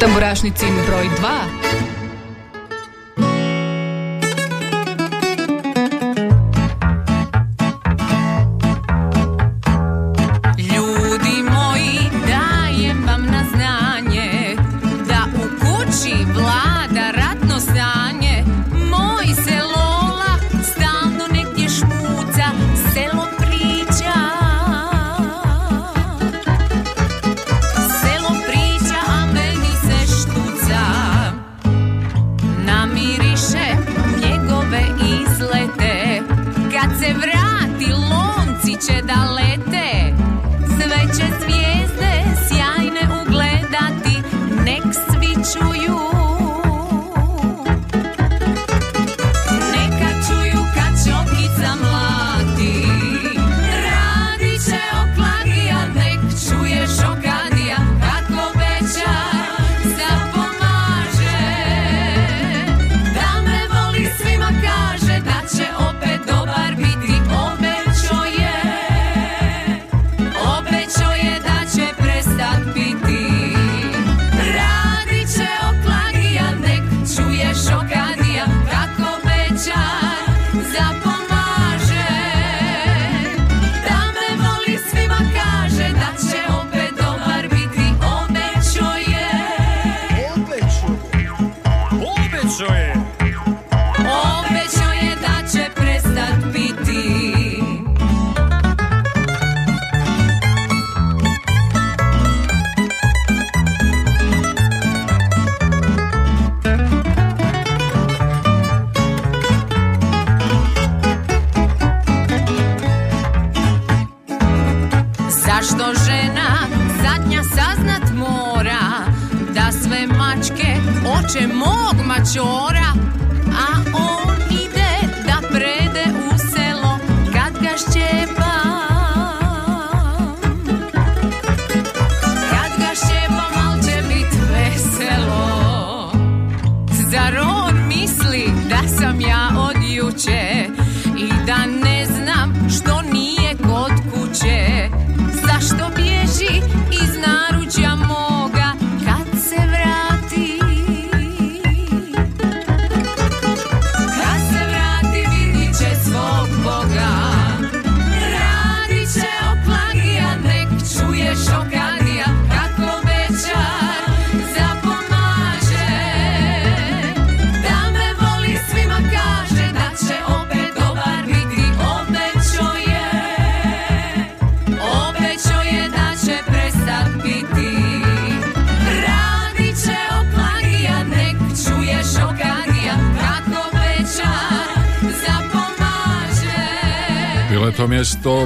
Tamburašnicin 0.00 0.74
broj 0.86 1.04
2. 1.04 1.93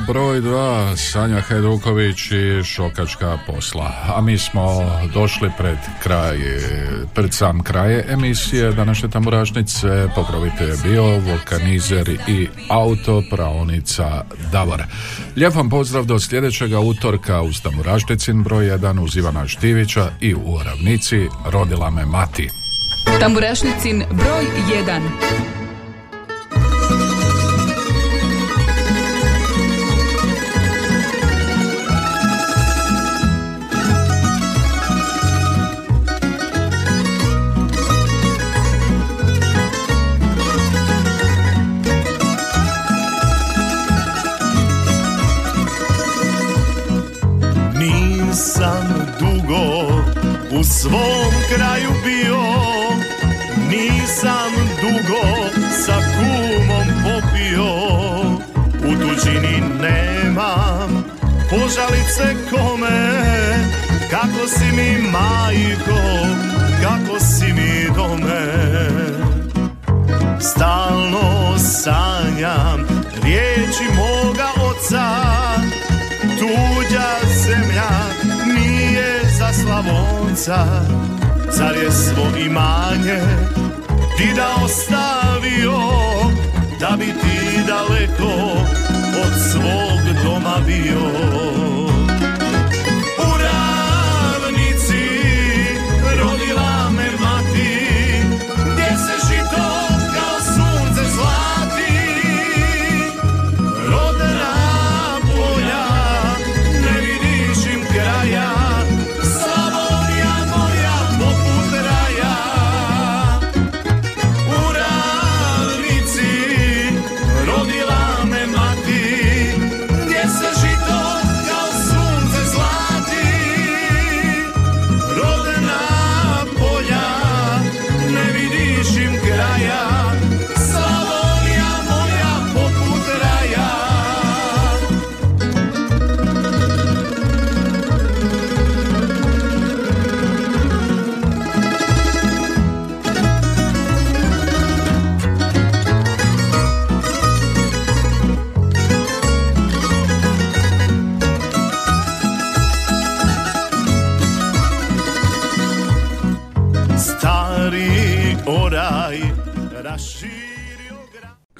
broj 0.09 0.41
dva 0.41 0.97
Sanja 0.97 1.41
Hajduković 1.41 2.31
i 2.31 2.65
Šokačka 2.65 3.39
posla. 3.47 3.93
A 4.17 4.21
mi 4.21 4.39
smo 4.39 4.63
došli 5.15 5.51
pred 5.59 5.79
kraj 6.03 6.39
Pred 7.15 7.35
sam 7.35 7.63
kraje 7.63 8.05
emisije 8.09 8.73
današnje 8.73 9.09
tamburašnice. 9.09 10.09
Pokrovite 10.15 10.65
je 10.65 10.77
bio 10.83 11.03
vulkanizer 11.03 12.09
i 12.29 12.49
autopravnica 12.69 14.25
Davor. 14.53 14.83
Lijep 15.37 15.55
vam 15.55 15.71
pozdrav 15.71 16.05
do 16.05 16.19
sljedećega 16.19 16.81
utorka 16.81 17.43
Uz 17.43 17.61
tamburašnicin 17.63 18.43
broj 18.43 18.67
jedan 18.67 18.99
Uz 18.99 19.17
Ivana 19.17 19.49
Štivića 19.49 20.11
i 20.21 20.35
u 20.35 20.59
Ravnici. 20.65 21.27
Rodila 21.47 21.91
me 21.91 22.07
mati. 22.07 22.51
Tamburašnicin 23.21 24.05
broj 24.11 24.45
jedan. 24.77 25.03
svom 50.81 51.33
kraju 51.55 51.91
bio. 52.05 52.43
Nisam 53.71 54.53
dugo 54.81 55.27
sa 55.87 55.97
kumom 56.15 56.87
popio. 57.05 57.73
U 58.89 58.93
tuđini 59.01 59.63
nemam 59.83 61.05
požalice 61.51 62.37
kome. 62.51 63.19
Kako 64.11 64.49
si 64.49 64.65
mi 64.65 65.11
majko, 65.11 66.01
kako 66.83 67.21
si 67.21 67.53
mi 67.53 67.95
dome. 67.95 68.89
Stalno 70.41 71.59
sanjam 71.59 72.87
riječi 73.23 73.85
moga 73.97 74.49
oca. 74.71 75.09
Tuđa 76.39 77.29
zemlja 77.45 78.18
Slavonca, 79.69 80.65
zar 81.53 81.77
je 81.77 81.91
svo 81.91 82.39
imanje 82.47 83.21
da 84.37 84.65
ostavio, 84.65 85.79
da 86.81 86.97
bi 86.99 87.07
ti 87.07 87.63
daleko 87.67 88.33
od 89.25 89.33
svog 89.53 90.25
doma 90.25 90.57
bio. 90.67 91.68